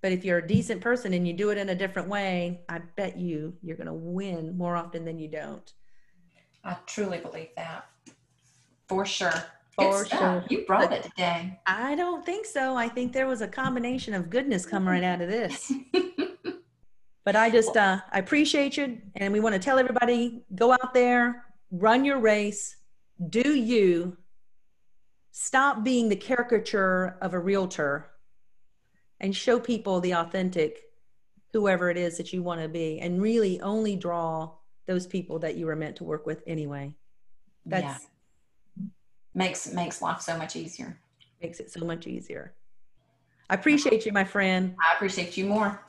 But 0.00 0.12
if 0.12 0.24
you're 0.24 0.38
a 0.38 0.46
decent 0.46 0.80
person 0.80 1.12
and 1.12 1.26
you 1.26 1.32
do 1.32 1.50
it 1.50 1.58
in 1.58 1.68
a 1.70 1.74
different 1.74 2.08
way, 2.08 2.60
I 2.68 2.78
bet 2.96 3.18
you 3.18 3.54
you're 3.62 3.76
going 3.76 3.88
to 3.88 3.92
win 3.92 4.56
more 4.56 4.76
often 4.76 5.04
than 5.04 5.18
you 5.18 5.28
don't. 5.28 5.72
I 6.64 6.76
truly 6.86 7.18
believe 7.18 7.48
that. 7.56 7.86
For 8.88 9.04
sure. 9.04 9.32
For 9.74 10.06
sure. 10.06 10.44
You 10.48 10.64
brought 10.66 10.92
it 10.92 11.04
today. 11.04 11.58
I 11.66 11.94
don't 11.94 12.24
think 12.24 12.46
so. 12.46 12.76
I 12.76 12.88
think 12.88 13.12
there 13.12 13.26
was 13.26 13.40
a 13.40 13.48
combination 13.48 14.14
of 14.14 14.30
goodness 14.30 14.66
coming 14.66 14.88
right 14.88 15.04
out 15.04 15.20
of 15.20 15.28
this. 15.28 15.72
But 17.28 17.36
I 17.36 17.50
just 17.50 17.76
uh, 17.76 17.98
I 18.10 18.20
appreciate 18.20 18.78
you, 18.78 18.96
and 19.16 19.34
we 19.34 19.40
want 19.40 19.52
to 19.52 19.58
tell 19.58 19.78
everybody: 19.78 20.40
go 20.54 20.72
out 20.72 20.94
there, 20.94 21.44
run 21.70 22.02
your 22.02 22.20
race, 22.20 22.74
do 23.28 23.54
you. 23.54 24.16
Stop 25.40 25.84
being 25.84 26.08
the 26.08 26.16
caricature 26.16 27.16
of 27.22 27.32
a 27.32 27.38
realtor, 27.38 28.10
and 29.20 29.34
show 29.34 29.60
people 29.60 30.00
the 30.00 30.12
authentic, 30.14 30.82
whoever 31.52 31.90
it 31.90 31.96
is 31.96 32.16
that 32.16 32.32
you 32.32 32.42
want 32.42 32.60
to 32.60 32.66
be, 32.66 32.98
and 32.98 33.22
really 33.22 33.60
only 33.60 33.94
draw 33.94 34.50
those 34.86 35.06
people 35.06 35.38
that 35.38 35.54
you 35.54 35.66
were 35.66 35.76
meant 35.76 35.94
to 35.94 36.02
work 36.02 36.26
with 36.26 36.42
anyway. 36.48 36.92
That's 37.64 37.84
yeah. 37.84 38.86
Makes 39.32 39.72
makes 39.72 40.02
life 40.02 40.20
so 40.20 40.36
much 40.36 40.56
easier. 40.56 40.98
makes 41.40 41.60
it 41.60 41.70
so 41.70 41.84
much 41.84 42.08
easier. 42.08 42.54
I 43.48 43.54
appreciate 43.54 44.04
you, 44.06 44.12
my 44.12 44.24
friend. 44.24 44.74
I 44.84 44.96
appreciate 44.96 45.36
you 45.36 45.46
more. 45.46 45.80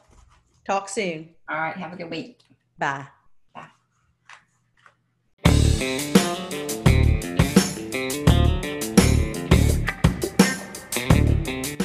Talk 0.64 0.88
soon. 0.88 1.28
All 1.50 1.58
right. 1.58 1.76
Have 1.76 1.92
a 1.92 1.96
good 1.96 2.12
week. 2.12 2.42
Bye. 2.78 3.08
Bye. 3.56 3.66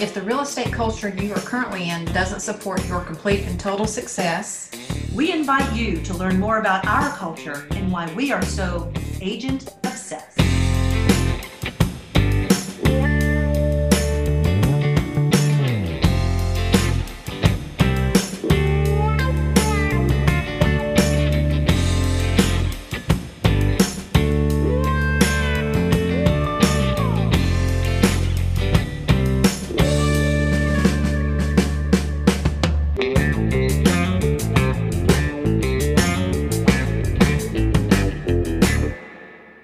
If 0.01 0.13
the 0.13 0.23
real 0.23 0.41
estate 0.41 0.73
culture 0.73 1.09
you 1.09 1.33
are 1.33 1.41
currently 1.41 1.89
in 1.89 2.05
doesn't 2.07 2.41
support 2.41 2.85
your 2.89 3.01
complete 3.03 3.45
and 3.45 3.59
total 3.59 3.87
success, 3.87 4.71
We 5.15 5.31
invite 5.31 5.73
you 5.77 6.03
to 6.03 6.15
learn 6.15 6.41
more 6.41 6.59
about 6.59 6.85
our 6.89 7.09
culture 7.11 7.69
and 7.71 7.93
why 7.93 8.13
we 8.15 8.33
are 8.33 8.45
so 8.45 8.93
agent 9.21 9.73
obsessed. 9.85 10.34